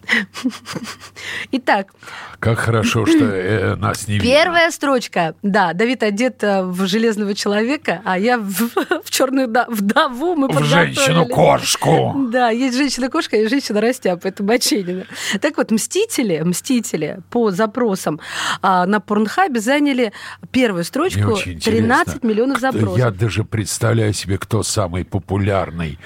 Итак, 1.52 1.92
Как 2.38 2.58
хорошо, 2.58 3.06
что 3.06 3.24
э, 3.24 3.76
нас 3.76 4.08
не 4.08 4.14
видно. 4.14 4.28
Первая 4.28 4.70
строчка. 4.70 5.34
Да, 5.42 5.72
Давид 5.72 6.02
одет 6.02 6.42
э, 6.42 6.62
в 6.62 6.86
железного 6.86 7.34
человека, 7.34 8.00
а 8.04 8.18
я 8.18 8.38
в, 8.38 8.50
в 9.04 9.10
черную 9.10 9.48
да- 9.48 9.66
вдову 9.68 10.34
мы 10.34 10.48
В 10.48 10.64
женщину-кошку. 10.64 12.14
Да, 12.32 12.50
есть 12.50 12.76
женщина-кошка 12.76 13.36
и 13.36 13.46
женщина-растяпа. 13.46 14.26
Это 14.26 14.42
Баченина. 14.42 15.06
Так 15.40 15.56
вот, 15.56 15.70
«Мстители», 15.70 16.40
«Мстители» 16.40 17.18
по 17.30 17.50
запросам 17.50 18.20
а, 18.62 18.86
на 18.86 19.00
Порнхабе 19.00 19.60
заняли 19.60 20.12
первую 20.50 20.84
строчку 20.84 21.32
очень 21.32 21.60
13 21.60 22.08
интересно, 22.08 22.26
миллионов 22.26 22.60
запросов. 22.60 22.98
Я 22.98 23.10
даже 23.10 23.44
представляю 23.44 24.12
себе, 24.12 24.38
кто 24.38 24.62
самый 24.62 25.04
популярный. 25.04 25.98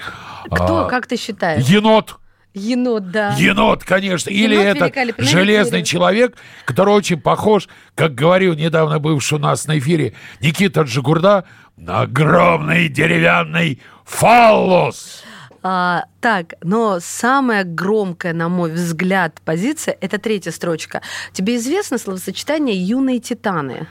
Кто, 0.49 0.85
А, 0.85 0.89
как 0.89 1.07
ты 1.07 1.17
считаешь? 1.17 1.63
Енот. 1.65 2.17
Енот, 2.57 3.11
да. 3.11 3.35
Енот, 3.37 3.83
конечно. 3.83 4.29
Или 4.29 4.55
Енот 4.55 4.65
это 4.65 4.85
великолепный 4.85 5.25
железный 5.25 5.83
человек, 5.83 6.37
который 6.65 6.93
очень 6.93 7.19
похож, 7.19 7.69
как 7.95 8.15
говорил 8.15 8.55
недавно 8.55 8.99
бывший 8.99 9.35
у 9.35 9.41
нас 9.41 9.67
на 9.67 9.77
эфире 9.79 10.13
Никита 10.41 10.81
Джигурда, 10.81 11.45
на 11.77 12.01
огромный 12.01 12.89
деревянный 12.89 13.79
фаллос. 14.05 15.23
А, 15.63 16.05
так, 16.21 16.53
но 16.63 16.99
самая 17.01 17.63
громкая, 17.63 18.33
на 18.33 18.47
мой 18.47 18.71
взгляд, 18.71 19.41
позиция– 19.43 19.97
это 20.01 20.17
третья 20.17 20.51
строчка. 20.51 21.01
Тебе 21.33 21.57
известно 21.57 21.97
словосочетание 21.97 22.75
«юные 22.75 23.19
титаны»? 23.19 23.87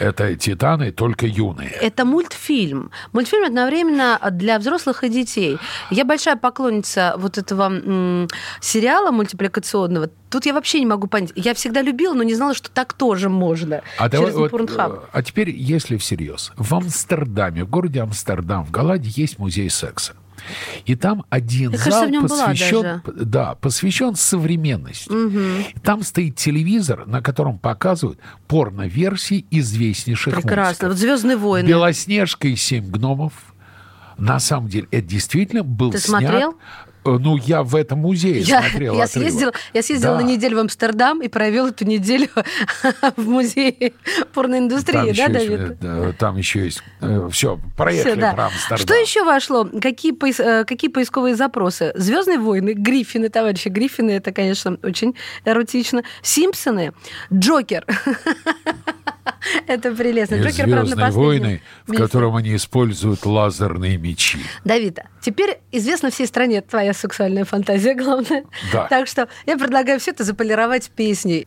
Это 0.00 0.34
титаны, 0.34 0.92
только 0.92 1.26
юные. 1.26 1.68
Это 1.68 2.06
мультфильм. 2.06 2.90
Мультфильм 3.12 3.44
одновременно 3.44 4.18
для 4.30 4.58
взрослых 4.58 5.04
и 5.04 5.10
детей. 5.10 5.58
Я 5.90 6.06
большая 6.06 6.36
поклонница 6.36 7.14
вот 7.18 7.36
этого 7.36 8.26
сериала 8.62 9.10
мультипликационного. 9.10 10.08
Тут 10.30 10.46
я 10.46 10.54
вообще 10.54 10.80
не 10.80 10.86
могу 10.86 11.06
понять. 11.06 11.32
Я 11.34 11.52
всегда 11.52 11.82
любила, 11.82 12.14
но 12.14 12.22
не 12.22 12.34
знала, 12.34 12.54
что 12.54 12.70
так 12.70 12.94
тоже 12.94 13.28
можно. 13.28 13.82
А, 13.98 14.08
давай 14.08 14.28
через 14.28 14.38
вот, 14.38 14.52
Pornhub. 14.52 15.02
э, 15.02 15.06
а 15.12 15.22
теперь, 15.22 15.50
если 15.50 15.98
всерьез, 15.98 16.52
в 16.56 16.74
Амстердаме, 16.74 17.64
в 17.64 17.68
городе 17.68 18.00
Амстердам, 18.00 18.64
в 18.64 18.70
Голландии 18.70 19.12
есть 19.14 19.38
музей 19.38 19.68
секса. 19.68 20.14
И 20.84 20.94
там 20.96 21.24
один 21.30 21.70
Мне 21.70 21.78
зал 21.78 22.02
кажется, 22.08 22.20
посвящен, 22.22 23.02
да, 23.16 23.54
посвящен 23.56 24.14
современности. 24.14 25.10
И 25.10 25.78
Там 25.80 26.02
стоит 26.02 26.36
телевизор, 26.36 27.06
на 27.06 27.22
котором 27.22 27.58
показывают 27.58 28.18
порно-версии 28.48 29.46
известнейших 29.50 30.34
Прекрасно. 30.34 30.88
Вот. 30.88 30.96
Звездные 30.96 31.36
войны. 31.36 31.68
Белоснежка 31.68 32.48
и 32.48 32.56
семь 32.56 32.90
гномов. 32.90 33.32
На 34.18 34.38
самом 34.38 34.68
деле, 34.68 34.86
это 34.90 35.06
действительно 35.06 35.62
был 35.62 35.92
Ты 35.92 35.98
снят. 35.98 36.20
смотрел? 36.20 36.54
Э, 37.04 37.16
Ну, 37.20 37.36
я 37.36 37.62
в 37.62 37.74
этом 37.76 38.00
музее 38.00 38.40
Я, 38.40 38.60
смотрел 38.62 38.94
я 38.96 39.04
отрывок. 39.04 39.28
съездила, 39.30 39.52
я 39.72 39.82
съездила 39.82 40.16
Да. 40.18 40.20
на 40.22 40.26
неделю 40.26 40.56
в 40.56 40.60
Амстердам 40.60 41.22
и 41.22 41.28
провел 41.28 41.68
эту 41.68 41.84
неделю 41.84 42.28
в 43.16 43.28
музее 43.28 43.92
порноиндустрии, 44.34 44.92
Там 45.14 45.32
да, 45.32 45.38
еще, 45.38 45.56
Давид? 45.56 45.76
э, 45.80 46.12
там 46.18 46.36
еще 46.36 46.64
есть... 46.64 46.82
Все, 47.30 47.58
проехали 47.76 48.12
Всё, 48.12 48.20
да. 48.20 48.32
про 48.32 48.46
Амстердам. 48.46 48.78
Что 48.78 48.94
еще 48.94 49.24
вошло? 49.24 49.68
Какие, 49.80 50.12
поис- 50.12 50.40
э, 50.42 50.64
какие 50.64 50.90
поисковые 50.90 51.34
запросы? 51.36 51.92
Звездные 51.94 52.38
войны, 52.38 52.74
Гриффины, 52.74 53.28
товарищи. 53.30 53.68
Гриффины 53.68 54.10
это, 54.10 54.32
конечно, 54.32 54.76
очень 54.82 55.14
эротично. 55.44 56.02
Симпсоны, 56.22 56.92
Джокер. 57.32 57.86
Это 59.66 59.92
прелестно. 59.92 60.36
И 60.36 60.42
Джокер, 60.42 60.68
правда, 60.68 60.74
на 60.74 60.84
«Звездные 60.84 61.06
последнем 61.06 61.42
войны», 61.42 61.62
в 61.86 61.94
котором 61.94 62.36
они 62.36 62.54
используют 62.56 63.24
лазерные 63.26 63.96
мечи. 63.96 64.38
Давида, 64.64 65.04
теперь 65.20 65.58
известна 65.72 66.10
всей 66.10 66.26
стране 66.26 66.60
твоя 66.60 66.92
сексуальная 66.92 67.44
фантазия, 67.44 67.94
главное. 68.00 68.44
Да. 68.72 68.86
Так 68.88 69.06
что 69.06 69.28
я 69.46 69.56
предлагаю 69.56 70.00
все 70.00 70.10
это 70.10 70.24
заполировать 70.24 70.90
песней. 70.90 71.46